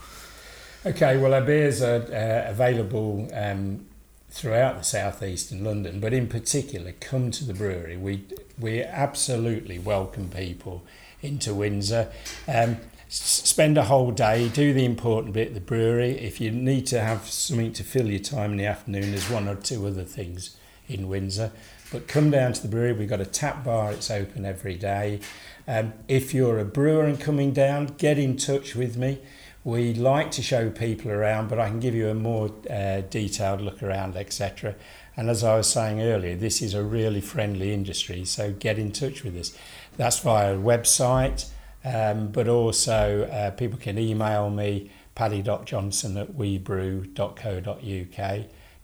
[0.86, 3.86] Okay, well, our beers are uh, available um,
[4.30, 7.96] throughout the southeast and London, but in particular, come to the brewery.
[7.96, 8.24] We
[8.58, 10.84] we absolutely welcome people
[11.22, 12.10] into Windsor.
[12.46, 12.78] Um,
[13.08, 16.18] spend a whole day, do the important bit at the brewery.
[16.18, 19.48] If you need to have something to fill your time in the afternoon, there's one
[19.48, 20.56] or two other things
[20.88, 21.52] in Windsor.
[21.94, 22.92] But come down to the brewery.
[22.92, 23.92] We've got a tap bar.
[23.92, 25.20] It's open every day.
[25.68, 29.20] Um, if you're a brewer and coming down, get in touch with me.
[29.62, 33.60] We like to show people around, but I can give you a more uh, detailed
[33.60, 34.74] look around, etc.
[35.16, 38.90] And as I was saying earlier, this is a really friendly industry, so get in
[38.90, 39.56] touch with us.
[39.96, 41.48] That's via website,
[41.84, 47.20] um, but also uh, people can email me paddy.johnson at webrew.co.uk.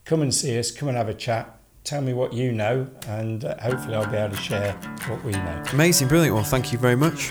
[0.05, 3.45] Come and see us, come and have a chat tell me what you know, and
[3.45, 4.73] uh, hopefully I'll be able to share
[5.09, 5.63] what we know.
[5.73, 6.35] Amazing, brilliant.
[6.35, 7.31] Well, thank you very much.